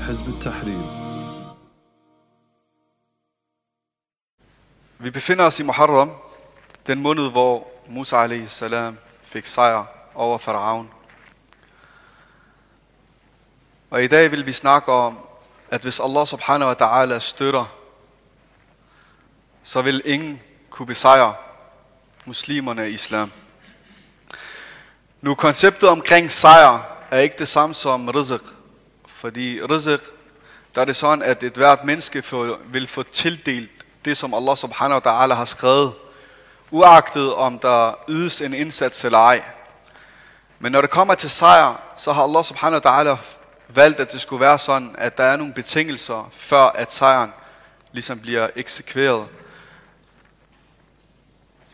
حزب 0.00 0.28
التحرير 0.28 1.06
Vi 4.98 5.10
befinder 5.10 5.44
os 5.44 5.60
i 5.60 5.62
Muharram, 5.62 6.12
den 6.86 7.02
måned, 7.02 7.30
hvor 7.30 7.68
Musa 7.88 8.16
a.s. 8.16 8.62
fik 9.22 9.46
sejr 9.46 9.84
over 10.14 10.38
Faraon. 10.38 10.90
Og 13.90 14.04
i 14.04 14.06
dag 14.06 14.30
vil 14.30 14.46
vi 14.46 14.52
snakke 14.52 14.92
om, 14.92 15.18
at 15.70 15.82
hvis 15.82 16.00
Allah 16.00 16.26
subhanahu 16.26 16.68
wa 16.68 16.74
ta'ala 16.74 17.18
støtter, 17.18 17.64
så 19.62 19.82
vil 19.82 20.02
ingen 20.04 20.42
kunne 20.70 20.86
besejre 20.86 21.34
muslimerne 22.24 22.90
i 22.90 22.92
islam. 22.92 23.32
Nu 25.20 25.34
konceptet 25.34 25.88
omkring 25.88 26.32
sejr 26.32 26.78
er 27.10 27.18
ikke 27.18 27.36
det 27.38 27.48
samme 27.48 27.74
som 27.74 28.08
rizq. 28.08 28.44
fordi 29.21 29.59
rizq, 29.61 30.05
der 30.75 30.81
er 30.81 30.85
det 30.85 30.95
sådan, 30.95 31.21
at 31.21 31.43
et 31.43 31.53
hvert 31.53 31.83
menneske 31.83 32.21
får- 32.21 32.57
vil 32.65 32.87
få 32.87 33.03
tildelt 33.03 33.71
det, 34.05 34.17
som 34.17 34.33
Allah 34.33 34.57
subhanahu 34.57 35.01
wa 35.05 35.11
ta'ala 35.11 35.33
har 35.33 35.45
skrevet, 35.45 35.93
uagtet 36.71 37.33
om 37.33 37.59
der 37.59 37.99
ydes 38.09 38.41
en 38.41 38.53
indsats 38.53 39.05
eller 39.05 39.17
ej. 39.17 39.43
Men 40.59 40.71
når 40.71 40.81
det 40.81 40.89
kommer 40.89 41.15
til 41.15 41.29
sejr, 41.29 41.81
så 41.97 42.13
har 42.13 42.23
Allah 42.23 42.43
subhanahu 42.43 42.81
wa 42.85 42.91
ta'ala 43.13 43.17
valgt, 43.67 43.99
at 43.99 44.11
det 44.11 44.21
skulle 44.21 44.39
være 44.41 44.59
sådan, 44.59 44.95
at 44.97 45.17
der 45.17 45.23
er 45.23 45.37
nogle 45.37 45.53
betingelser, 45.53 46.29
før 46.31 46.63
at 46.63 46.91
sejren 46.93 47.33
ligesom 47.91 48.19
bliver 48.19 48.49
eksekveret. 48.55 49.27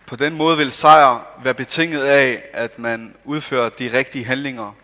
På 0.05 0.15
den 0.15 0.34
måde 0.34 0.57
vil 0.57 0.71
sejr 0.71 1.27
være 1.43 1.53
betinget 1.53 2.03
af, 2.03 2.43
at 2.53 2.79
man 2.79 3.15
udfører 3.25 3.70
de 3.70 3.98
rigtige 3.98 4.25
handlinger, 4.25 4.75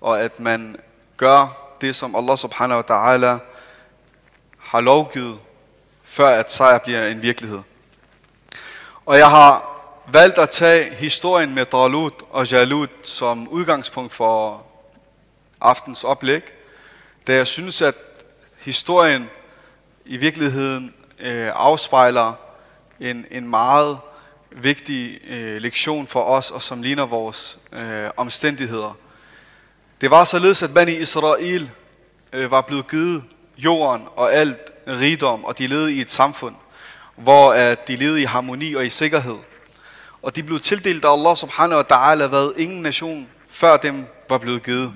og 0.00 0.20
at 0.20 0.40
man 0.40 0.76
gør 1.16 1.69
det, 1.80 1.96
som 1.96 2.16
Allah 2.16 2.38
subhanahu 2.38 2.82
wa 2.88 2.96
ta'ala 2.96 3.38
har 4.58 4.80
lovgivet, 4.80 5.38
før 6.02 6.28
at 6.28 6.52
sejr 6.52 6.78
bliver 6.78 7.06
en 7.06 7.22
virkelighed. 7.22 7.60
Og 9.06 9.18
jeg 9.18 9.30
har 9.30 9.70
valgt 10.12 10.38
at 10.38 10.50
tage 10.50 10.94
historien 10.94 11.54
med 11.54 11.64
Dalut 11.64 12.14
og 12.30 12.50
Jalut 12.50 12.90
som 13.02 13.48
udgangspunkt 13.48 14.12
for 14.12 14.66
aftens 15.60 16.04
oplæg, 16.04 16.42
da 17.26 17.34
jeg 17.34 17.46
synes, 17.46 17.82
at 17.82 17.94
historien 18.58 19.30
i 20.04 20.16
virkeligheden 20.16 20.94
øh, 21.18 21.52
afspejler 21.54 22.32
en, 23.00 23.26
en 23.30 23.48
meget 23.48 23.98
vigtig 24.50 25.18
øh, 25.28 25.62
lektion 25.62 26.06
for 26.06 26.22
os, 26.22 26.50
og 26.50 26.62
som 26.62 26.82
ligner 26.82 27.06
vores 27.06 27.58
øh, 27.72 28.10
omstændigheder. 28.16 28.96
Det 30.00 30.10
var 30.10 30.24
således, 30.24 30.62
at 30.62 30.88
i 30.88 31.00
Israel 31.00 31.70
øh, 32.32 32.50
var 32.50 32.60
blevet 32.60 32.90
givet 32.90 33.24
jorden 33.58 34.06
og 34.16 34.34
alt 34.34 34.58
rigdom, 34.86 35.44
og 35.44 35.58
de 35.58 35.66
levede 35.66 35.94
i 35.94 36.00
et 36.00 36.10
samfund, 36.10 36.54
hvor 37.16 37.52
at 37.52 37.88
de 37.88 37.96
levede 37.96 38.22
i 38.22 38.24
harmoni 38.24 38.74
og 38.74 38.86
i 38.86 38.88
sikkerhed. 38.88 39.36
Og 40.22 40.36
de 40.36 40.42
blev 40.42 40.60
tildelt 40.60 41.04
af 41.04 41.12
Allah 41.12 41.36
subhanahu 41.36 41.76
wa 41.76 41.96
ta'ala, 41.96 42.26
hvad 42.26 42.52
ingen 42.56 42.82
nation 42.82 43.28
før 43.48 43.76
dem 43.76 44.06
var 44.28 44.38
blevet 44.38 44.62
givet. 44.62 44.94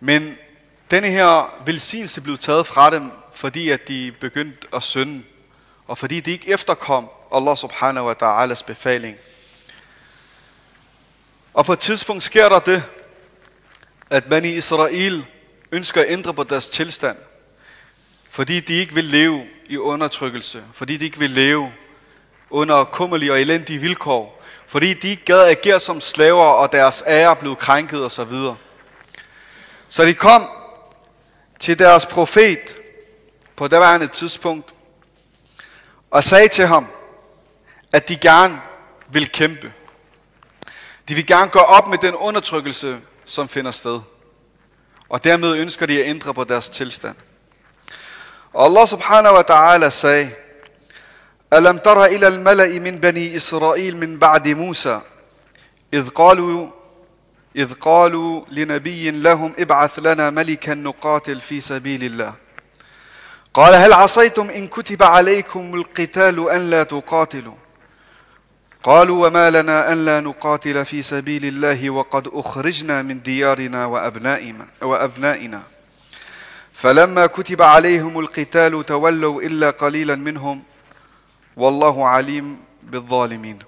Men 0.00 0.34
denne 0.90 1.08
her 1.08 1.54
velsignelse 1.66 2.20
blev 2.20 2.38
taget 2.38 2.66
fra 2.66 2.90
dem, 2.90 3.10
fordi 3.34 3.70
at 3.70 3.88
de 3.88 4.12
begyndte 4.20 4.68
at 4.74 4.82
synde, 4.82 5.22
og 5.86 5.98
fordi 5.98 6.20
de 6.20 6.30
ikke 6.30 6.50
efterkom 6.50 7.08
Allah 7.32 7.56
subhanahu 7.56 8.06
wa 8.06 8.14
ta'alas 8.22 8.64
befaling. 8.66 9.16
Og 11.54 11.64
på 11.64 11.72
et 11.72 11.78
tidspunkt 11.78 12.22
sker 12.22 12.48
der 12.48 12.58
det, 12.58 12.82
at 14.10 14.24
Bani 14.24 14.48
Israel 14.48 15.24
ønsker 15.72 16.00
at 16.00 16.06
ændre 16.10 16.34
på 16.34 16.44
deres 16.44 16.68
tilstand, 16.68 17.16
fordi 18.30 18.60
de 18.60 18.72
ikke 18.72 18.94
vil 18.94 19.04
leve 19.04 19.46
i 19.66 19.76
undertrykkelse, 19.76 20.64
fordi 20.72 20.96
de 20.96 21.04
ikke 21.04 21.18
vil 21.18 21.30
leve 21.30 21.72
under 22.50 22.84
kummerlige 22.84 23.32
og 23.32 23.40
elendige 23.40 23.78
vilkår, 23.78 24.42
fordi 24.66 24.94
de 24.94 25.08
ikke 25.08 25.24
gad 25.24 25.48
agere 25.48 25.80
som 25.80 26.00
slaver, 26.00 26.44
og 26.44 26.72
deres 26.72 27.02
ære 27.06 27.36
blev 27.36 27.56
krænket 27.56 28.04
osv. 28.04 28.32
Så 29.88 30.04
de 30.04 30.14
kom 30.14 30.42
til 31.60 31.78
deres 31.78 32.06
profet 32.06 32.76
på 33.56 33.68
daværende 33.68 34.06
tidspunkt 34.06 34.74
og 36.10 36.24
sagde 36.24 36.48
til 36.48 36.66
ham, 36.66 36.86
at 37.92 38.08
de 38.08 38.16
gerne 38.16 38.60
vil 39.08 39.32
kæmpe. 39.32 39.72
De 41.08 41.14
vil 41.14 41.26
gerne 41.26 41.50
gå 41.50 41.58
op 41.58 41.88
med 41.88 41.98
den 41.98 42.14
undertrykkelse, 42.14 42.98
som 43.26 43.48
finder 43.48 43.70
sted. 43.70 44.00
Og 45.08 45.24
dermed 45.24 45.54
ønsker 45.54 45.86
de 45.86 46.02
at 46.02 46.10
ændre 46.10 46.34
på 46.34 46.44
deres 46.44 46.68
tilstand. 46.68 47.16
Og 48.52 48.64
Allah 48.64 48.88
subhanahu 48.88 49.34
wa 49.34 49.42
ta'ala 49.42 49.90
sagde, 49.90 50.30
ألم 51.52 51.78
تر 51.78 52.04
إلى 52.04 52.28
الملأ 52.28 52.78
من 52.78 52.98
بني 52.98 53.36
إسرائيل 53.36 53.96
من 53.96 54.18
بعد 54.18 54.48
موسى 54.48 55.00
إذ 55.94 56.08
قالوا 56.08 56.68
إذ 57.56 57.72
قالوا 57.74 58.44
لنبي 58.50 59.10
لهم 59.10 59.54
ابعث 59.58 59.98
لنا 59.98 60.30
ملكا 60.30 60.74
نقاتل 60.74 61.40
في 61.40 61.60
سبيل 61.60 62.04
الله 62.04 62.34
قال 63.54 63.74
هل 63.74 63.92
عصيتم 63.92 64.50
إن 64.50 64.68
كتب 64.68 65.02
عليكم 65.02 65.74
القتال 65.74 66.50
أن 66.50 66.70
لا 66.70 66.82
تقاتلوا 66.82 67.54
قالوا 68.86 69.26
وما 69.26 69.50
لنا 69.50 69.92
أن 69.92 70.04
لا 70.04 70.20
نقاتل 70.20 70.84
في 70.84 71.02
سبيل 71.02 71.44
الله 71.44 71.90
وقد 71.90 72.28
أخرجنا 72.32 73.02
من 73.02 73.22
ديارنا 73.22 73.86
وأبنائنا, 73.86 74.68
وأبنائنا. 74.82 75.62
فلما 76.72 77.26
كتب 77.26 77.62
عليهم 77.62 78.18
القتال 78.18 78.86
تولوا 78.86 79.42
إلا 79.42 79.70
قليلا 79.70 80.14
منهم. 80.14 80.62
والله 81.56 82.08
عليم 82.08 82.58
بالظالمين. 82.82 83.58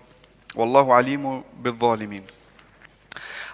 والله 0.54 0.94
عليم 0.94 1.42
بالظالمين. 1.62 2.22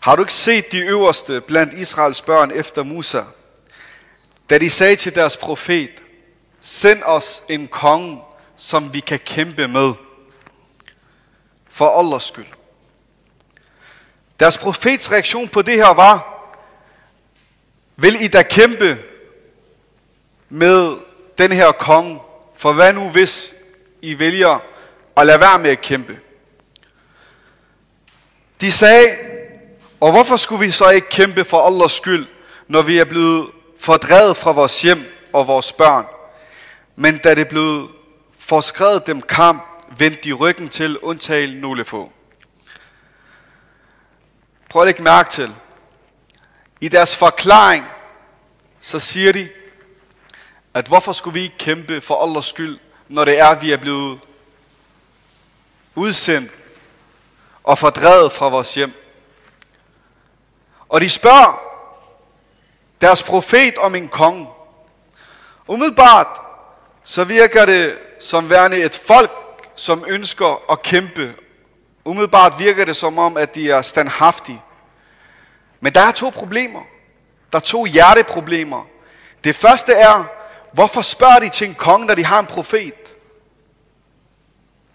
Har 0.00 0.16
du 0.16 0.22
ikke 0.22 0.32
set 0.32 0.72
de 0.72 0.78
øverste 0.78 1.41
blandt 1.41 1.72
Israels 1.72 2.22
børn 2.22 2.50
efter 2.50 2.82
Musa, 2.82 3.22
da 4.50 4.58
de 4.58 4.70
sagde 4.70 4.96
til 4.96 5.14
deres 5.14 5.36
profet, 5.36 5.91
send 6.60 7.02
os 7.02 7.42
en 7.48 7.69
konge, 7.69 8.22
som 8.56 8.94
vi 8.94 9.00
kan 9.00 9.19
kæmpe 9.19 9.69
med, 9.69 9.94
for 11.75 11.99
Allahs 11.99 12.25
skyld. 12.25 12.47
Deres 14.41 14.59
profets 14.59 15.12
reaktion 15.12 15.49
på 15.49 15.62
det 15.62 15.75
her 15.75 15.95
var, 15.95 16.41
vil 17.97 18.25
I 18.25 18.29
da 18.29 18.43
kæmpe 18.43 18.99
med 20.49 20.97
den 21.39 21.53
her 21.53 21.73
konge, 21.73 22.21
for 22.57 22.73
hvad 22.73 22.93
nu 22.93 23.11
hvis 23.11 23.55
I 24.03 24.19
vælger 24.19 24.59
at 25.17 25.27
lade 25.27 25.41
være 25.41 25.59
med 25.59 25.71
at 25.71 25.81
kæmpe? 25.81 26.21
De 28.61 28.73
sagde, 28.73 29.17
og 30.01 30.11
hvorfor 30.12 30.37
skulle 30.37 30.67
vi 30.67 30.71
så 30.71 30.91
ikke 30.91 31.09
kæmpe 31.09 31.45
for 31.45 31.67
Allahs 31.67 31.93
skyld, 31.93 32.27
når 32.69 32.83
vi 32.83 32.99
er 32.99 33.05
blevet 33.05 33.51
fordrevet 33.79 34.37
fra 34.37 34.53
vores 34.53 34.83
hjem 34.83 35.05
og 35.33 35.47
vores 35.47 35.73
børn? 35.73 36.06
Men 36.97 37.19
da 37.19 37.35
det 37.35 37.49
blev 37.49 37.89
forskrevet 38.39 39.06
dem 39.06 39.23
kamp, 39.23 39.74
vendte 39.99 40.21
de 40.25 40.33
ryggen 40.33 40.69
til, 40.69 40.99
undtagen 40.99 41.56
nogle 41.56 41.84
få. 41.84 42.12
Prøv 44.71 44.83
at 44.83 44.87
lægge 44.87 45.03
mærke 45.03 45.31
til. 45.31 45.55
I 46.81 46.89
deres 46.89 47.17
forklaring, 47.17 47.87
så 48.81 48.99
siger 48.99 49.33
de, 49.33 49.49
at 50.75 50.89
hvorfor 50.89 51.12
skulle 51.12 51.34
vi 51.34 51.41
ikke 51.41 51.59
kæmpe 51.59 52.00
for 52.00 52.27
Allahs 52.27 52.47
skyld, 52.47 52.78
når 53.09 53.25
det 53.25 53.39
er, 53.39 53.47
at 53.47 53.62
vi 53.62 53.73
er 53.73 53.77
blevet 53.77 54.21
udsendt 55.94 56.53
og 57.65 57.78
fordrevet 57.78 58.33
fra 58.33 58.49
vores 58.49 58.75
hjem. 58.75 58.93
Og 60.89 61.00
de 61.00 61.11
spørger 61.11 61.61
deres 63.00 63.23
profet 63.23 63.79
om 63.79 63.94
en 63.94 64.08
konge. 64.08 64.49
Umiddelbart 65.67 66.41
så 67.05 67.25
virker 67.25 67.67
det 67.67 67.99
som 68.20 68.50
værende 68.50 68.82
et 68.82 68.94
folk, 68.94 69.44
som 69.76 70.05
ønsker 70.09 70.73
at 70.73 70.82
kæmpe. 70.82 71.35
Umiddelbart 72.05 72.59
virker 72.59 72.85
det 72.85 72.97
som 72.97 73.19
om, 73.19 73.37
at 73.37 73.55
de 73.55 73.71
er 73.71 73.82
standhaftige. 73.82 74.62
Men 75.81 75.94
der 75.94 76.00
er 76.00 76.12
to 76.12 76.31
problemer. 76.31 76.82
Der 77.53 77.59
er 77.59 77.62
to 77.62 77.85
hjerteproblemer. 77.85 78.87
Det 79.44 79.56
første 79.56 79.93
er, 79.93 80.25
hvorfor 80.73 81.03
spørger 81.03 81.38
de 81.38 81.49
til 81.49 81.69
en 81.69 81.75
konge, 81.75 82.06
når 82.06 82.15
de 82.15 82.25
har 82.25 82.41
en 82.41 82.47
profet? 82.47 83.17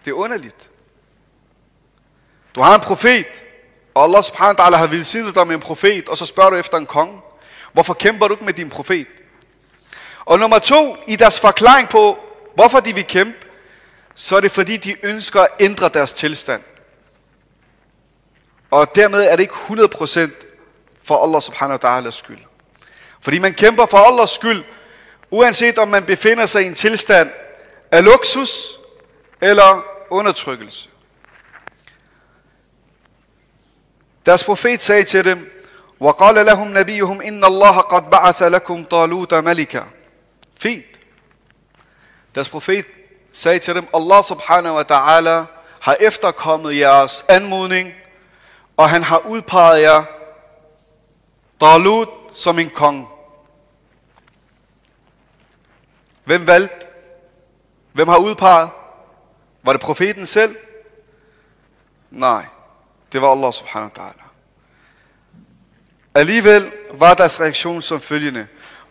Det 0.04 0.10
er 0.10 0.14
underligt. 0.14 0.70
Du 2.54 2.60
har 2.60 2.74
en 2.74 2.80
profet, 2.80 3.26
og 3.94 4.02
Allah 4.02 4.22
subhanahu 4.22 4.54
wa 4.58 4.64
ta'ala 4.64 4.76
har 4.76 4.86
velsignet 4.86 5.34
dig 5.34 5.46
med 5.46 5.54
en 5.54 5.60
profet, 5.60 6.08
og 6.08 6.18
så 6.18 6.26
spørger 6.26 6.50
du 6.50 6.56
efter 6.56 6.78
en 6.78 6.86
konge. 6.86 7.20
Hvorfor 7.72 7.94
kæmper 7.94 8.28
du 8.28 8.34
ikke 8.34 8.44
med 8.44 8.52
din 8.52 8.70
profet? 8.70 9.06
Og 10.24 10.38
nummer 10.38 10.58
to, 10.58 10.96
i 11.08 11.16
deres 11.16 11.40
forklaring 11.40 11.88
på, 11.88 12.18
hvorfor 12.54 12.80
de 12.80 12.94
vil 12.94 13.06
kæmpe, 13.06 13.49
så 14.15 14.35
er 14.35 14.39
det 14.39 14.51
fordi, 14.51 14.77
de 14.77 15.05
ønsker 15.05 15.41
at 15.41 15.47
ændre 15.59 15.89
deres 15.89 16.13
tilstand. 16.13 16.63
Og 18.71 18.95
dermed 18.95 19.23
er 19.23 19.35
det 19.35 19.43
ikke 19.43 19.53
100% 19.53 20.29
for 21.03 21.23
Allah 21.23 21.41
subhanahu 21.41 21.79
wa 21.83 21.99
ta'alas 21.99 22.11
skyld. 22.11 22.39
Fordi 23.21 23.39
man 23.39 23.53
kæmper 23.53 23.85
for 23.85 23.97
Allahs 23.97 24.29
skyld, 24.29 24.63
uanset 25.31 25.77
om 25.77 25.87
man 25.87 26.03
befinder 26.03 26.45
sig 26.45 26.63
i 26.63 26.65
en 26.65 26.75
tilstand 26.75 27.29
af 27.91 28.03
luksus 28.03 28.79
eller 29.41 29.85
undertrykkelse. 30.09 30.89
Deres 34.25 34.43
profet 34.43 34.83
sagde 34.83 35.03
til 35.03 35.25
dem, 35.25 35.51
وقال 35.99 36.45
لهم 36.45 36.77
نبيهم 36.77 37.21
إن 37.21 37.43
الله 37.43 37.81
قد 37.81 38.09
بعث 38.09 38.41
لكم 38.41 38.83
طالوت 38.83 39.33
ملكا 39.33 39.85
Fint. 40.63 40.99
Deres 42.35 42.49
profet 42.49 42.85
sagde 43.32 43.58
til 43.58 43.74
dem, 43.74 43.88
Allah 43.94 44.24
subhanahu 44.24 44.76
wa 44.76 44.82
ta'ala 44.82 45.46
har 45.80 45.96
efterkommet 46.00 46.76
jeres 46.76 47.24
anmodning, 47.28 47.92
og 48.76 48.90
han 48.90 49.02
har 49.02 49.18
udpeget 49.18 49.82
jer 49.82 50.04
Dalut 51.60 52.08
som 52.34 52.58
en 52.58 52.70
konge. 52.70 53.06
Hvem 56.24 56.46
valgte? 56.46 56.86
Hvem 57.92 58.08
har 58.08 58.18
udpeget? 58.18 58.70
Var 59.62 59.72
det 59.72 59.80
profeten 59.80 60.26
selv? 60.26 60.56
Nej, 62.10 62.46
det 63.12 63.22
var 63.22 63.32
Allah 63.32 63.52
subhanahu 63.52 63.90
wa 63.96 64.04
ta'ala. 64.04 64.24
Alligevel 66.14 66.72
var 66.92 67.14
deres 67.14 67.40
reaktion 67.40 67.82
som 67.82 68.00
følgende. 68.00 68.46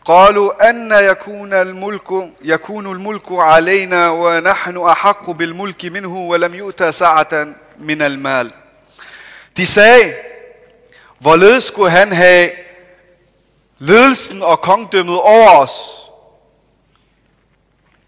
قالوا 0.08 0.70
أن 0.70 0.92
يكون 0.92 1.52
الملك 1.52 2.08
يكون 2.42 2.86
الملك 2.86 3.32
علينا 3.32 4.10
ونحن 4.10 4.76
أحق 4.76 5.30
بالملك 5.30 5.84
منه 5.84 6.16
ولم 6.16 6.54
يؤت 6.54 6.82
ساعة 6.82 7.54
من 7.78 8.02
المال. 8.02 8.52
De 9.56 9.66
sagde, 9.66 10.14
hvorledes 11.18 11.64
skulle 11.64 11.90
han 11.90 12.12
have 12.12 12.50
ledelsen 13.78 14.42
og 14.42 14.60
kongdømmet 14.60 15.20
over 15.20 15.50
os? 15.50 15.72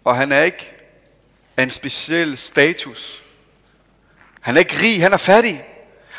Og 0.05 0.15
han 0.15 0.31
er 0.31 0.43
ikke 0.43 0.71
af 1.57 1.63
en 1.63 1.69
speciel 1.69 2.37
status. 2.37 3.23
Han 4.41 4.55
er 4.55 4.59
ikke 4.59 4.77
rig, 4.81 5.01
han 5.01 5.13
er 5.13 5.17
fattig. 5.17 5.65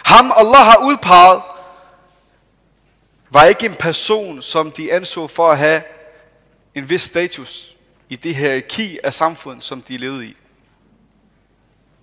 Ham 0.05 0.25
Allah 0.37 0.65
har 0.65 0.77
udpeget, 0.83 1.43
var 3.34 3.46
ikke 3.46 3.66
en 3.66 3.76
person, 3.76 4.42
som 4.42 4.72
de 4.72 4.94
anså 4.94 5.28
for 5.28 5.52
at 5.52 5.58
have 5.58 5.82
en 6.76 6.90
vis 6.90 7.02
status 7.02 7.76
i 8.10 8.16
det 8.16 8.36
her 8.36 8.60
ki 8.60 9.00
af 9.04 9.14
samfund, 9.14 9.62
som 9.62 9.82
de 9.82 9.98
levede 9.98 10.26
i. 10.26 10.38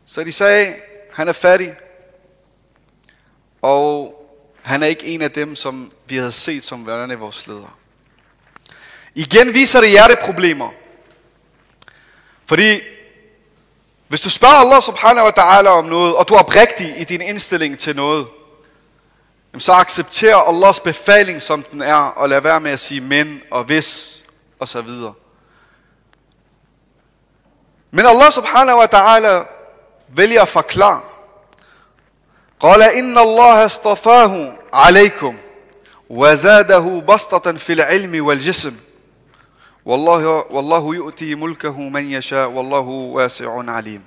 Så 0.07 0.25
de 0.25 0.33
sagde, 0.33 0.75
han 1.13 1.29
er 1.29 1.33
fattig, 1.33 1.75
og 3.63 4.15
han 4.63 4.83
er 4.83 4.87
ikke 4.87 5.07
en 5.07 5.23
af 5.23 5.31
dem, 5.31 5.57
som 5.57 5.93
vi 6.07 6.17
havde 6.17 6.33
set 6.33 6.65
som 6.65 6.87
værende 6.87 7.15
vores 7.15 7.47
ledere. 7.47 7.71
Igen 9.15 9.55
viser 9.55 9.81
det 9.81 9.91
hjerteproblemer. 9.91 10.71
Fordi 12.47 12.81
hvis 14.09 14.21
du 14.21 14.31
spørger 14.31 14.55
Allah 14.55 14.83
subhanahu 14.83 15.27
wa 15.27 15.33
ta'ala 15.39 15.69
om 15.69 15.85
noget, 15.85 16.17
og 16.17 16.29
du 16.29 16.35
er 16.35 16.39
oprigtig 16.39 17.01
i 17.01 17.05
din 17.05 17.21
indstilling 17.21 17.79
til 17.79 17.97
noget, 17.97 18.27
så 19.58 19.72
accepter 19.72 20.36
Allahs 20.36 20.80
befaling, 20.80 21.42
som 21.42 21.64
den 21.64 21.82
er, 21.82 21.96
og 21.96 22.30
lad 22.30 22.42
være 22.42 22.60
med 22.60 22.72
at 22.72 22.80
sige 22.80 23.02
men 23.02 23.42
og 23.52 23.64
hvis 23.64 24.22
og 24.60 24.68
så 24.68 24.82
videre. 24.82 25.14
Men 27.92 28.06
Allah 28.06 28.32
subhanahu 28.32 28.80
wa 28.80 28.86
ta'ala 28.86 29.46
vælger 30.10 30.42
at 30.42 30.50
forklare. 30.50 31.02
قال 32.60 32.82
إن 32.82 33.18
الله 33.18 33.66
اصطفاه 33.66 34.58
عليكم 34.74 35.38
وزاده 36.10 37.04
بسطة 37.08 37.54
في 37.54 37.74
العلم 37.74 38.26
والجسم 38.26 38.76
والله 39.86 40.28
والله 40.50 40.96
يؤتي 40.96 41.36
ملكه 41.36 41.80
من 41.80 42.12
يشاء 42.12 42.50
والله 42.50 42.80
واسع 42.80 43.64
عليم. 43.72 44.06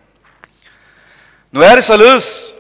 Nu 1.53 1.61
er 1.61 1.75
det 1.75 1.85
således, 1.85 2.55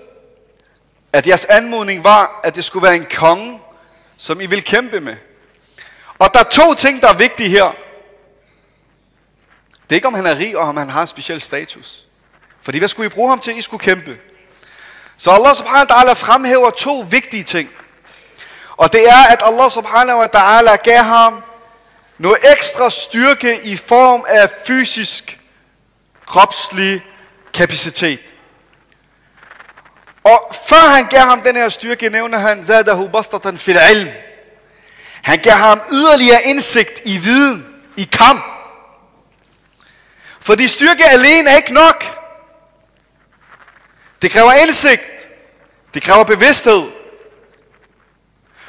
at 1.13 1.27
jeres 1.27 1.45
anmodning 1.45 2.03
var, 2.03 2.39
at 2.43 2.55
det 2.55 2.65
skulle 2.65 2.83
være 2.83 2.95
en 2.95 3.07
konge, 3.15 3.61
som 4.17 4.41
I 4.41 4.45
vil 4.45 4.63
kæmpe 4.63 4.99
med. 4.99 5.15
Og 6.19 6.29
der 6.33 6.39
er 6.39 6.43
to 6.43 6.73
ting, 6.73 7.01
der 7.01 7.07
er 7.07 7.13
vigtige 7.13 7.49
her. 7.49 7.71
Det 9.83 9.91
er 9.91 9.95
ikke, 9.95 10.07
om 10.07 10.13
han 10.13 10.25
er 10.25 10.37
rig, 10.37 10.57
og 10.57 10.67
om 10.67 10.77
han 10.77 10.89
har 10.89 11.01
en 11.01 11.07
speciel 11.07 11.41
status. 11.41 12.05
Fordi 12.61 12.77
hvad 12.77 12.87
skulle 12.87 13.07
I 13.07 13.09
bruge 13.09 13.29
ham 13.29 13.39
til? 13.39 13.57
I 13.57 13.61
skulle 13.61 13.83
kæmpe. 13.83 14.17
Så 15.17 15.31
Allah 15.31 15.55
subhanahu 15.55 15.85
wa 15.89 15.95
ta'ala 15.95 16.13
fremhæver 16.13 16.69
to 16.69 17.05
vigtige 17.09 17.43
ting. 17.43 17.69
Og 18.77 18.93
det 18.93 19.09
er, 19.09 19.23
at 19.29 19.39
Allah 19.45 19.71
subhanahu 19.71 20.19
wa 20.19 20.27
ta'ala 20.35 20.75
gav 20.75 21.03
ham 21.03 21.43
noget 22.17 22.37
ekstra 22.51 22.89
styrke 22.89 23.63
i 23.63 23.77
form 23.77 24.25
af 24.27 24.49
fysisk, 24.65 25.39
kropslig 26.27 27.05
kapacitet. 27.53 28.32
Og 30.23 30.55
før 30.67 30.89
han 30.95 31.05
gav 31.05 31.21
ham 31.21 31.41
den 31.41 31.55
her 31.55 31.69
styrke, 31.69 32.09
nævner 32.09 32.37
han, 32.37 32.65
Zadahu 32.65 33.07
bastatan 33.07 33.57
fil 33.57 33.79
ilm. 33.91 34.09
Han 35.23 35.39
gav 35.39 35.53
ham 35.53 35.81
yderligere 35.91 36.43
indsigt 36.43 37.01
i 37.05 37.17
viden, 37.17 37.75
i 37.97 38.09
kamp. 38.11 38.43
Fordi 40.41 40.67
styrke 40.67 41.05
alene 41.05 41.49
er 41.49 41.57
ikke 41.57 41.73
nok. 41.73 42.05
Det 44.21 44.31
kræver 44.31 44.51
indsigt. 44.51 45.01
Det 45.93 46.03
kræver 46.03 46.23
bevidsthed. 46.23 46.83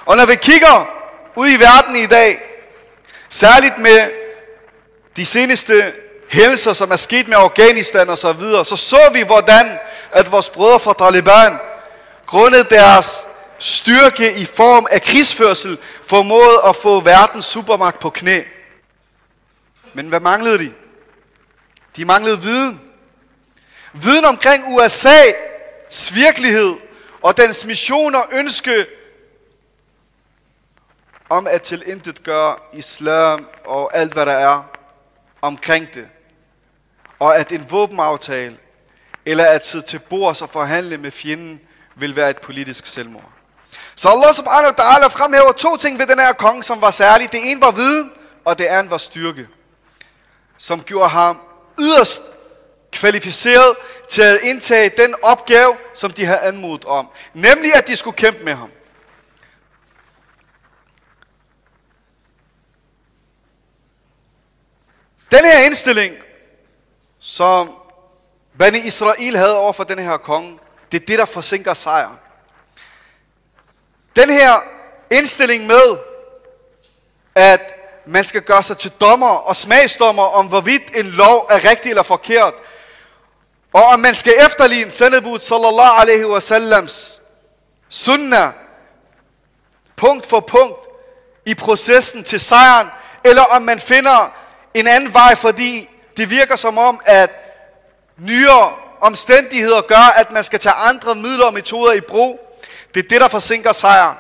Og 0.05 0.17
når 0.17 0.27
vi 0.27 0.35
kigger 0.35 0.87
ud 1.37 1.49
i 1.49 1.61
verden 1.61 1.97
i 1.97 2.07
dag, 2.07 2.41
særligt 3.29 3.79
med 3.79 4.11
de 5.17 5.27
seneste 5.27 5.93
hændelser, 6.29 6.73
som 6.73 6.91
er 6.91 6.97
sket 6.97 7.29
med 7.29 7.37
Afghanistan 7.37 8.09
og 8.09 8.19
så 8.19 8.33
videre, 8.33 8.65
så 8.65 8.77
så 8.77 9.11
vi, 9.13 9.23
hvordan 9.23 9.79
at 10.13 10.33
vores 10.33 10.51
brødre 10.51 10.81
fra 10.81 10.95
Taliban, 10.95 11.59
grundet 12.27 12.71
deres 12.71 13.27
styrke 13.59 14.35
i 14.35 14.47
form 14.47 14.87
af 14.91 15.03
krigsførsel, 15.03 15.79
formåede 16.07 16.61
at 16.69 16.77
få 16.77 17.01
verdens 17.01 17.45
supermagt 17.45 17.99
på 17.99 18.11
knæ. 18.11 18.41
Men 19.95 20.09
hvad 20.09 20.21
manglede 20.21 20.59
de? 20.59 20.73
De 21.97 22.05
manglede 22.05 22.41
viden. 22.41 22.81
Viden 23.93 24.25
omkring 24.25 24.65
USA's 24.65 26.15
virkelighed 26.15 26.75
og 27.23 27.37
dens 27.37 27.65
mission 27.65 28.15
og 28.15 28.29
ønske 28.33 28.87
om 31.29 31.47
at 31.47 31.63
tilintet 31.63 32.23
gøre 32.23 32.57
islam 32.73 33.49
og 33.65 33.97
alt 33.97 34.13
hvad 34.13 34.27
der 34.27 34.33
er 34.33 34.63
omkring 35.43 35.95
det. 35.95 36.09
Og 37.25 37.37
at 37.37 37.53
en 37.53 37.71
våbenaftale 37.71 38.57
eller 39.27 39.45
at 39.45 39.67
sidde 39.67 39.87
til 39.87 39.99
bords 39.99 40.43
og 40.43 40.51
forhandle 40.51 40.99
med 40.99 41.11
fjenden 41.11 41.61
vil 41.97 42.17
være 42.17 42.31
et 42.31 42.39
politisk 42.39 42.87
selvmord. 42.87 43.33
Så 43.95 44.09
Allah 44.09 44.35
subhanahu 44.35 44.75
wa 44.79 44.85
ta'ala 44.85 45.07
fremhæver 45.07 45.53
to 45.53 45.77
ting 45.77 45.99
ved 45.99 46.07
den 46.07 46.19
her 46.19 46.33
konge, 46.33 46.63
som 46.63 46.81
var 46.81 46.91
særlig. 46.91 47.33
Det 47.33 47.51
ene 47.51 47.61
var 47.61 47.71
viden, 47.71 48.13
og 48.45 48.59
det 48.59 48.65
andet 48.65 48.91
var 48.91 48.99
styrke. 48.99 49.49
Som 50.59 50.83
gjorde 50.83 51.09
ham 51.09 51.41
yderst 51.81 52.23
kvalificeret 52.93 53.77
til 54.09 54.23
at 54.23 54.41
indtage 54.43 54.91
den 54.97 55.15
opgave, 55.23 55.77
som 55.95 56.11
de 56.11 56.25
havde 56.25 56.41
anmodet 56.41 56.85
om. 56.85 57.11
Nemlig 57.35 57.75
at 57.75 57.89
de 57.89 57.97
skulle 57.97 58.17
kæmpe 58.17 58.45
med 58.45 58.55
ham. 58.55 58.71
Den 65.31 65.45
her 65.45 65.67
indstilling, 65.67 66.24
som 67.27 67.71
Bani 68.59 68.79
Israel 68.79 69.37
havde 69.37 69.57
over 69.57 69.73
for 69.73 69.85
den 69.85 69.99
her 69.99 70.17
konge, 70.17 70.59
det 70.93 71.03
er 71.03 71.07
det, 71.07 71.19
der 71.19 71.25
forsinker 71.25 71.75
sejren. 71.75 72.19
Den 74.17 74.31
her 74.31 74.53
indstilling 75.11 75.67
med, 75.67 75.99
at 77.35 77.75
man 78.07 78.25
skal 78.25 78.43
gøre 78.43 78.63
sig 78.63 78.79
til 78.79 78.91
dommer 78.91 79.31
og 79.31 79.57
smagsdommer 79.57 80.23
om, 80.23 80.47
hvorvidt 80.47 80.97
en 80.97 81.07
lov 81.07 81.47
er 81.51 81.71
rigtig 81.71 81.91
eller 81.91 82.03
forkert, 82.03 82.55
og 83.73 83.83
om 83.83 84.01
man 84.01 84.15
skal 84.15 84.33
efterligne 84.47 84.91
sendebud 84.91 85.41
sallallahu 85.41 86.01
alaihi 86.01 86.25
wasallams 86.25 87.21
sunnah, 87.89 88.53
punkt 89.97 90.27
for 90.27 90.41
punkt, 90.41 90.87
i 91.47 91.55
processen 91.55 92.25
til 92.25 92.41
sejren, 92.41 92.89
eller 93.25 93.43
om 93.43 93.63
man 93.63 93.81
finder 93.81 94.33
en 94.75 94.87
anden 94.87 95.15
vej, 95.15 95.35
fordi 95.35 95.89
det 96.17 96.31
virker 96.31 96.57
som 96.57 96.79
om, 96.79 97.01
at 97.05 97.31
nyere 98.17 98.77
omstændigheder 99.01 99.81
gør, 99.81 100.13
at 100.17 100.31
man 100.31 100.45
skal 100.45 100.59
tage 100.59 100.75
andre 100.75 101.15
midler 101.15 101.47
og 101.47 101.55
metoder 101.55 101.93
i 101.93 102.01
brug. 102.01 102.41
Det 102.95 103.05
er 103.05 103.09
det, 103.09 103.21
der 103.21 103.29
forsinker 103.29 103.73
sejren. 103.73 104.17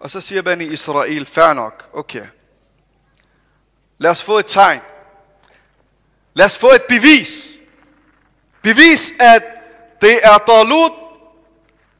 Og 0.00 0.10
så 0.10 0.20
siger 0.20 0.42
Bani 0.42 0.64
Israel, 0.64 1.26
fair 1.26 1.52
nok, 1.52 1.88
okay. 1.92 2.26
Lad 3.98 4.10
os 4.10 4.22
få 4.22 4.38
et 4.38 4.46
tegn. 4.46 4.80
Lad 6.34 6.46
os 6.46 6.58
få 6.58 6.70
et 6.70 6.84
bevis. 6.88 7.46
Bevis, 8.62 9.12
at 9.20 9.42
det 10.00 10.20
er 10.22 10.38
Dalut, 10.38 10.92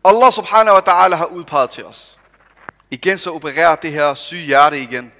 Allah 0.05 0.33
subhanahu 0.33 0.75
wa 0.75 0.81
ta'ala 0.81 1.15
har 1.15 1.25
udpeget 1.25 1.71
til 1.71 1.85
os. 1.85 2.19
Igen 2.91 3.19
så 3.19 3.31
opererer 3.35 3.77
det 3.77 3.93
her 3.93 4.15
syge 4.15 4.47
hjerte 4.47 4.81
igen. 4.81 5.13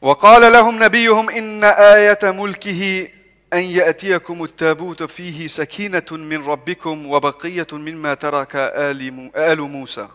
وقال 0.00 0.52
لهم 0.52 0.84
نبيهم 0.84 1.30
إن 1.30 1.64
آية 1.64 2.18
ملكه 2.22 3.08
أن 3.52 3.58
يأتيكم 3.58 4.44
التابوت 4.44 5.02
فيه 5.02 5.48
سكينة 5.48 6.06
من 6.10 6.46
ربكم 6.46 7.06
وبقية 7.06 7.66
مما 7.72 8.14
ترك 8.14 8.56
آل 9.36 9.62
موسى 9.62 10.08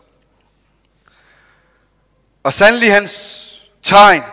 Og 2.44 2.54
sandelig 2.54 2.94
hans 2.94 3.14
tegn, 3.84 4.24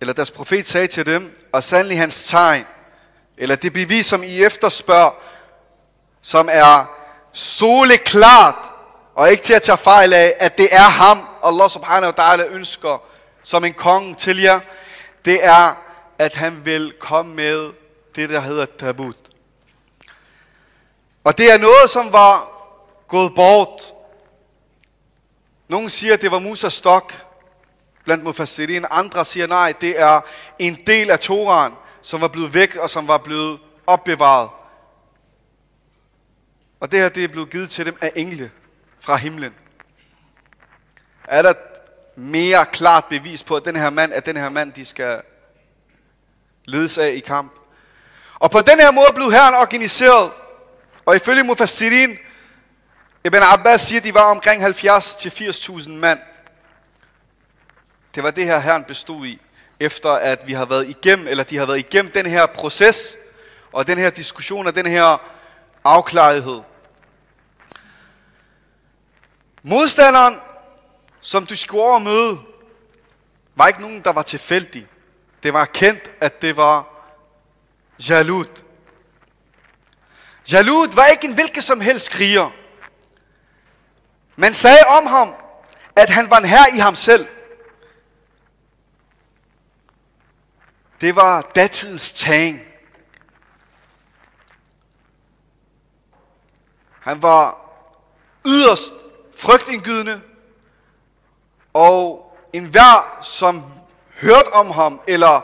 eller 0.00 0.12
deres 0.14 0.30
profet 0.30 0.68
sagde 0.68 0.86
til 0.86 1.06
dem, 1.06 1.36
og 1.52 1.64
sandelig 1.64 1.98
hans 1.98 2.24
tegn, 2.24 2.64
eller 3.38 3.56
det 3.56 3.72
bevis, 3.72 4.06
som 4.06 4.22
I 4.22 4.44
efterspørger, 4.44 5.10
som 6.22 6.48
er 6.52 6.90
soleklart, 7.32 8.70
og 9.14 9.30
ikke 9.30 9.42
til 9.42 9.54
at 9.54 9.62
tage 9.62 9.78
fejl 9.78 10.12
af, 10.12 10.34
at 10.40 10.58
det 10.58 10.68
er 10.72 10.88
ham, 10.88 11.18
Allah 11.44 11.70
subhanahu 11.70 12.12
wa 12.16 12.24
ta'ala 12.24 12.42
ønsker 12.42 13.02
som 13.43 13.65
en 13.65 13.73
konge 13.73 14.15
til 14.15 14.41
jer, 14.41 14.59
det 15.25 15.45
er, 15.45 15.75
at 16.17 16.35
han 16.35 16.65
vil 16.65 16.93
komme 16.99 17.35
med 17.35 17.73
det, 18.15 18.29
der 18.29 18.39
hedder 18.39 18.65
tabut. 18.65 19.17
Og 21.23 21.37
det 21.37 21.53
er 21.53 21.57
noget, 21.57 21.89
som 21.89 22.13
var 22.13 22.51
gået 23.07 23.35
bort. 23.35 23.93
Nogle 25.67 25.89
siger, 25.89 26.13
at 26.13 26.21
det 26.21 26.31
var 26.31 26.39
Musas 26.39 26.73
stok 26.73 27.13
blandt 28.03 28.23
mufassirin. 28.23 28.85
Andre 28.91 29.25
siger, 29.25 29.47
nej, 29.47 29.73
det 29.81 29.99
er 29.99 30.21
en 30.59 30.77
del 30.87 31.09
af 31.09 31.19
Toran, 31.19 31.71
som 32.01 32.21
var 32.21 32.27
blevet 32.27 32.53
væk 32.53 32.75
og 32.75 32.89
som 32.89 33.07
var 33.07 33.17
blevet 33.17 33.59
opbevaret. 33.87 34.49
Og 36.79 36.91
det 36.91 36.99
her, 36.99 37.09
det 37.09 37.23
er 37.23 37.27
blevet 37.27 37.49
givet 37.49 37.69
til 37.69 37.85
dem 37.85 37.97
af 38.01 38.11
engle 38.15 38.51
fra 38.99 39.15
himlen. 39.15 39.53
Er 41.23 41.41
der 41.41 41.53
mere 42.15 42.65
klart 42.65 43.05
bevis 43.05 43.43
på, 43.43 43.55
at 43.55 43.65
den 43.65 43.75
her 43.75 43.89
mand, 43.89 44.13
at 44.13 44.25
den 44.25 44.37
her 44.37 44.49
mand, 44.49 44.73
de 44.73 44.85
skal 44.85 45.21
ledes 46.65 46.97
af 46.97 47.09
i 47.09 47.19
kamp. 47.19 47.53
Og 48.39 48.51
på 48.51 48.61
den 48.61 48.79
her 48.79 48.91
måde 48.91 49.07
blev 49.15 49.31
herren 49.31 49.55
organiseret. 49.55 50.31
Og 51.05 51.15
ifølge 51.15 51.43
Mufassirin, 51.43 52.17
Ibn 53.25 53.37
Abbas 53.41 53.81
siger, 53.81 53.99
at 53.99 54.03
de 54.03 54.13
var 54.13 54.31
omkring 54.31 54.65
70-80.000 54.65 55.89
mand. 55.89 56.19
Det 58.15 58.23
var 58.23 58.31
det 58.31 58.45
her 58.45 58.59
herren 58.59 58.83
bestod 58.83 59.25
i, 59.25 59.41
efter 59.79 60.09
at 60.09 60.47
vi 60.47 60.53
har 60.53 60.65
været 60.65 60.89
igennem, 60.89 61.27
eller 61.27 61.43
de 61.43 61.57
har 61.57 61.65
været 61.65 61.79
igennem 61.79 62.11
den 62.11 62.25
her 62.25 62.45
proces, 62.45 63.15
og 63.71 63.87
den 63.87 63.97
her 63.97 64.09
diskussion, 64.09 64.67
og 64.67 64.75
den 64.75 64.85
her 64.85 65.17
afklarethed. 65.83 66.61
Modstanderen, 69.63 70.35
som 71.21 71.45
du 71.45 71.55
skulle 71.55 71.83
over 71.83 71.99
møde, 71.99 72.39
var 73.55 73.67
ikke 73.67 73.81
nogen, 73.81 74.01
der 74.01 74.13
var 74.13 74.21
tilfældig. 74.21 74.87
Det 75.43 75.53
var 75.53 75.65
kendt, 75.65 76.11
at 76.21 76.41
det 76.41 76.57
var 76.57 76.87
Jalut. 78.09 78.63
Jalut 80.51 80.95
var 80.95 81.05
ikke 81.05 81.27
en 81.27 81.33
hvilken 81.33 81.61
som 81.61 81.81
helst 81.81 82.11
kriger. 82.11 82.49
Man 84.35 84.53
sagde 84.53 84.83
om 84.97 85.05
ham, 85.05 85.33
at 85.95 86.09
han 86.09 86.29
var 86.29 86.37
en 86.37 86.45
her 86.45 86.75
i 86.75 86.77
ham 86.77 86.95
selv. 86.95 87.27
Det 91.01 91.15
var 91.15 91.41
datidens 91.41 92.13
tang. 92.13 92.61
Han 96.99 97.21
var 97.21 97.71
yderst 98.45 98.93
frygtindgydende, 99.37 100.21
og 101.74 102.32
enhver, 102.52 103.18
som 103.22 103.64
hørte 104.20 104.52
om 104.52 104.70
ham, 104.70 105.00
eller 105.06 105.40